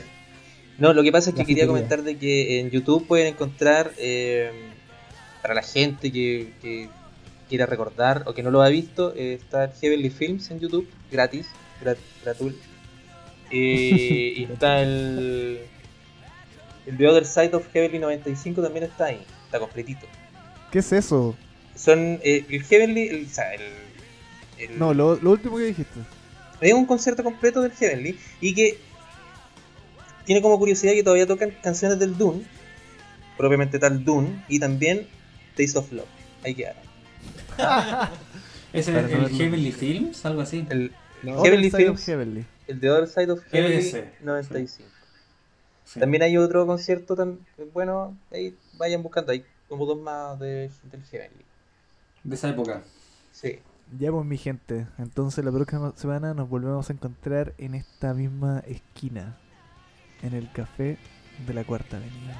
[0.79, 1.67] No, lo que pasa es que La quería fritería.
[1.67, 4.51] comentar de que en YouTube pueden encontrar eh,
[5.43, 6.89] para la gente que, que
[7.49, 10.87] quiera recordar o que no lo ha visto, eh, está el Heavenly Films en YouTube,
[11.11, 11.45] gratis,
[11.83, 12.55] grat- gratul.
[13.51, 15.59] Eh, y está el
[16.85, 20.05] el The Other Side of Heavenly 95 también está ahí, está completito.
[20.71, 21.35] ¿Qué es eso?
[21.75, 23.61] Son eh, el Heavenly, el, o sea, el,
[24.57, 25.99] el- No, lo, lo último que dijiste.
[26.61, 28.79] es un concierto completo del Heavenly y que
[30.25, 32.43] tiene como curiosidad que todavía tocan canciones del Dune,
[33.37, 35.07] propiamente tal Dune, y también
[35.57, 36.05] Days of Love.
[36.43, 36.81] Ahí quedaron.
[38.73, 39.37] ¿Ese Para es el verlo.
[39.37, 40.25] Heavenly Films?
[40.25, 40.65] Algo así.
[40.69, 40.91] El,
[41.23, 42.45] Other Heavenly Side of Heavenly.
[42.67, 44.83] el The Other Side of Heavenly Ese, 95.
[45.83, 45.99] Sí.
[45.99, 47.39] También hay otro concierto tan
[47.73, 51.45] bueno, ahí vayan buscando, hay como dos más de, del Heavenly.
[52.23, 52.83] De esa época.
[53.31, 53.59] Sí.
[53.97, 58.59] Ya pues mi gente, entonces la próxima semana nos volvemos a encontrar en esta misma
[58.67, 59.37] esquina,
[60.21, 60.97] en el café
[61.45, 62.35] de la Cuarta Avenida.